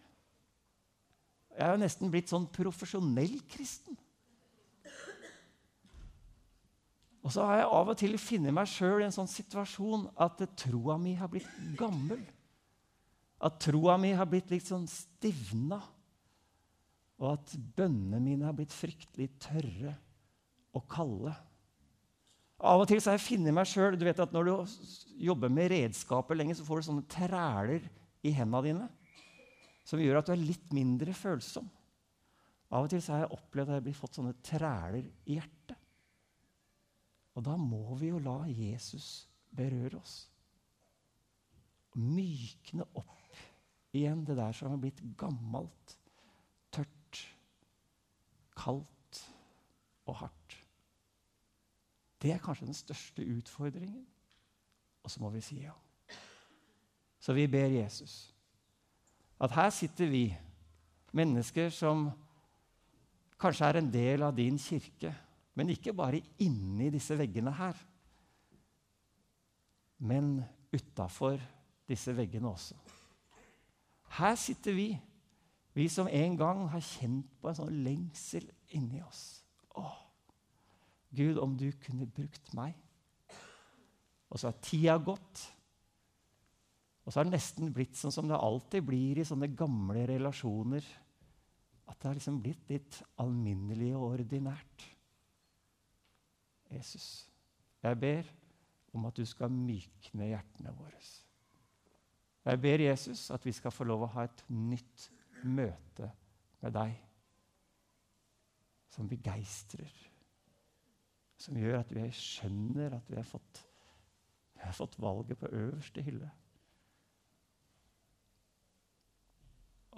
Jeg 1.54 1.66
er 1.66 1.74
jo 1.76 1.82
nesten 1.82 2.12
blitt 2.14 2.32
sånn 2.32 2.48
profesjonell 2.56 3.36
kristen. 3.52 3.98
Og 7.20 7.34
så 7.36 7.44
har 7.46 7.60
jeg 7.60 7.72
av 7.76 7.92
og 7.92 7.98
til 8.00 8.16
funnet 8.22 8.56
meg 8.56 8.70
sjøl 8.72 9.04
i 9.04 9.06
en 9.10 9.14
sånn 9.14 9.30
situasjon 9.30 10.08
at 10.24 10.40
troa 10.58 10.96
mi 11.02 11.18
har 11.20 11.30
blitt 11.30 11.50
gammel. 11.78 12.24
At 13.40 13.60
troa 13.64 13.96
mi 14.02 14.12
har 14.18 14.28
blitt 14.28 14.52
litt 14.52 14.68
sånn 14.68 14.88
stivna. 14.92 15.80
Og 17.20 17.34
at 17.34 17.56
bønnene 17.76 18.20
mine 18.24 18.48
har 18.48 18.56
blitt 18.56 18.76
fryktelig 18.76 19.30
tørre 19.44 19.96
og 20.76 20.86
kalde. 20.92 21.34
Av 22.60 22.82
og 22.82 22.88
til 22.90 23.00
så 23.00 23.14
har 23.14 23.20
jeg 23.20 23.28
funnet 23.30 23.56
meg 23.56 23.68
sjøl 23.72 23.96
Når 23.96 24.48
du 24.48 24.74
jobber 25.24 25.52
med 25.52 25.72
redskaper 25.72 26.36
lenge, 26.36 26.58
så 26.60 26.66
får 26.68 26.80
du 26.82 26.88
sånne 26.90 27.12
træler 27.12 27.86
i 28.24 28.34
hendene 28.36 28.66
dine 28.66 28.88
som 29.90 30.02
gjør 30.02 30.20
at 30.20 30.30
du 30.30 30.36
er 30.36 30.42
litt 30.44 30.74
mindre 30.76 31.16
følsom. 31.18 31.66
Av 32.70 32.86
og 32.86 32.92
til 32.92 33.02
har 33.10 33.24
jeg 33.24 33.34
opplevd 33.34 33.72
at 33.72 33.80
jeg 33.80 33.86
blir 33.88 33.98
fått 33.98 34.20
sånne 34.20 34.36
træler 34.46 35.08
i 35.26 35.40
hjertet. 35.40 35.78
Og 37.34 37.46
da 37.48 37.56
må 37.58 37.96
vi 37.98 38.12
jo 38.12 38.20
la 38.22 38.44
Jesus 38.52 39.24
berøre 39.56 39.98
oss. 39.98 40.18
Mykne 41.98 42.86
opp 43.00 43.19
igjen 43.94 44.24
det 44.28 44.38
der 44.38 44.54
som 44.56 44.72
har 44.72 44.82
blitt 44.82 45.02
gammelt, 45.18 45.96
tørt, 46.72 47.22
kaldt 48.58 49.22
og 50.06 50.16
hardt. 50.24 50.58
Det 52.20 52.34
er 52.34 52.42
kanskje 52.44 52.68
den 52.68 52.78
største 52.78 53.26
utfordringen. 53.38 54.06
Og 55.04 55.12
så 55.12 55.22
må 55.24 55.30
vi 55.34 55.42
si 55.42 55.62
ja. 55.64 55.74
Så 57.20 57.34
vi 57.34 57.48
ber 57.48 57.72
Jesus 57.72 58.36
at 59.40 59.54
her 59.56 59.70
sitter 59.72 60.10
vi, 60.12 60.26
mennesker 61.16 61.70
som 61.72 62.10
kanskje 63.40 63.70
er 63.70 63.78
en 63.80 63.92
del 63.92 64.26
av 64.28 64.34
din 64.36 64.58
kirke, 64.60 65.14
men 65.56 65.72
ikke 65.72 65.94
bare 65.96 66.20
inni 66.44 66.90
disse 66.92 67.16
veggene 67.18 67.54
her, 67.56 67.80
men 70.04 70.42
utafor 70.76 71.40
disse 71.88 72.12
veggene 72.16 72.52
også. 72.52 72.76
Her 74.18 74.36
sitter 74.40 74.74
vi, 74.74 74.90
vi 75.78 75.86
som 75.92 76.10
en 76.10 76.38
gang 76.38 76.66
har 76.72 76.84
kjent 76.84 77.30
på 77.40 77.50
en 77.50 77.58
sånn 77.60 77.82
lengsel 77.86 78.48
inni 78.76 79.02
oss. 79.06 79.42
Å, 79.78 79.86
Gud, 81.16 81.38
om 81.42 81.56
du 81.58 81.70
kunne 81.82 82.10
brukt 82.10 82.54
meg. 82.58 82.76
Og 84.30 84.38
så 84.38 84.50
har 84.50 84.60
tida 84.62 84.98
gått. 85.02 85.46
Og 87.06 87.14
så 87.14 87.20
har 87.20 87.30
det 87.30 87.38
nesten 87.38 87.72
blitt 87.74 87.98
sånn 87.98 88.14
som 88.14 88.28
det 88.30 88.38
alltid 88.38 88.86
blir 88.86 89.18
i 89.18 89.26
sånne 89.26 89.50
gamle 89.58 90.04
relasjoner. 90.12 90.86
At 91.90 91.98
det 91.98 92.10
har 92.10 92.18
liksom 92.20 92.42
blitt 92.44 92.70
litt 92.70 93.00
alminnelig 93.22 93.96
og 93.98 94.12
ordinært. 94.12 94.86
Jesus, 96.70 97.26
jeg 97.82 97.98
ber 97.98 98.28
om 98.94 99.08
at 99.10 99.18
du 99.18 99.26
skal 99.26 99.50
mykne 99.50 100.30
hjertene 100.30 100.74
våre. 100.78 101.02
Jeg 102.50 102.62
ber 102.62 102.82
Jesus 102.82 103.28
at 103.32 103.46
vi 103.46 103.54
skal 103.54 103.74
få 103.74 103.86
lov 103.86 104.08
å 104.08 104.12
ha 104.16 104.26
et 104.26 104.44
nytt 104.50 105.10
møte 105.46 106.10
med 106.64 106.74
deg. 106.76 106.96
Som 108.90 109.10
begeistrer. 109.10 109.94
Som 111.40 111.60
gjør 111.62 111.80
at 111.84 111.94
vi 111.94 112.08
skjønner 112.16 112.98
at 112.98 113.12
vi 113.12 113.20
har 113.20 113.28
fått, 113.28 113.62
vi 114.58 114.66
har 114.66 114.76
fått 114.76 114.98
valget 115.00 115.40
på 115.40 115.52
øverste 115.62 116.04
hylle. 116.04 116.32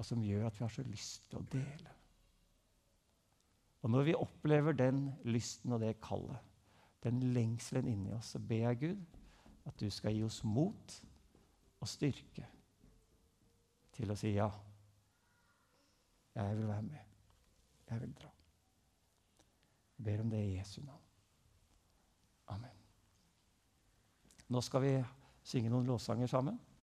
og 0.01 0.05
som 0.05 0.23
gjør 0.25 0.47
at 0.47 0.57
vi 0.57 0.65
har 0.65 0.73
så 0.73 0.83
lyst 0.87 1.27
til 1.29 1.37
å 1.37 1.47
dele. 1.51 1.91
Og 3.81 3.91
når 3.93 4.07
vi 4.07 4.17
opplever 4.17 4.73
den 4.77 5.03
lysten 5.29 5.75
og 5.75 5.83
det 5.83 5.99
kallet, 6.01 6.41
den 7.05 7.19
lengselen 7.35 7.89
inni 7.89 8.13
oss, 8.13 8.33
så 8.33 8.41
ber 8.41 8.63
jeg 8.63 8.79
Gud 8.81 9.19
at 9.69 9.77
du 9.77 9.89
skal 9.93 10.15
gi 10.15 10.23
oss 10.25 10.39
mot 10.45 10.95
og 11.81 11.89
styrke 11.89 12.45
til 13.95 14.11
å 14.11 14.17
si 14.17 14.35
ja. 14.35 14.47
Jeg 16.35 16.57
vil 16.57 16.67
være 16.69 16.85
med. 16.85 17.15
Jeg 17.89 18.01
vil 18.01 18.13
dra. 18.15 18.29
Jeg 19.97 20.05
ber 20.05 20.21
om 20.23 20.29
det 20.31 20.43
i 20.45 20.53
Jesu 20.55 20.79
navn. 20.85 21.07
Amen. 22.53 22.77
Nå 24.51 24.61
skal 24.63 24.83
vi 24.85 24.93
synge 25.43 25.71
noen 25.71 25.89
låssanger 25.89 26.29
sammen. 26.31 26.59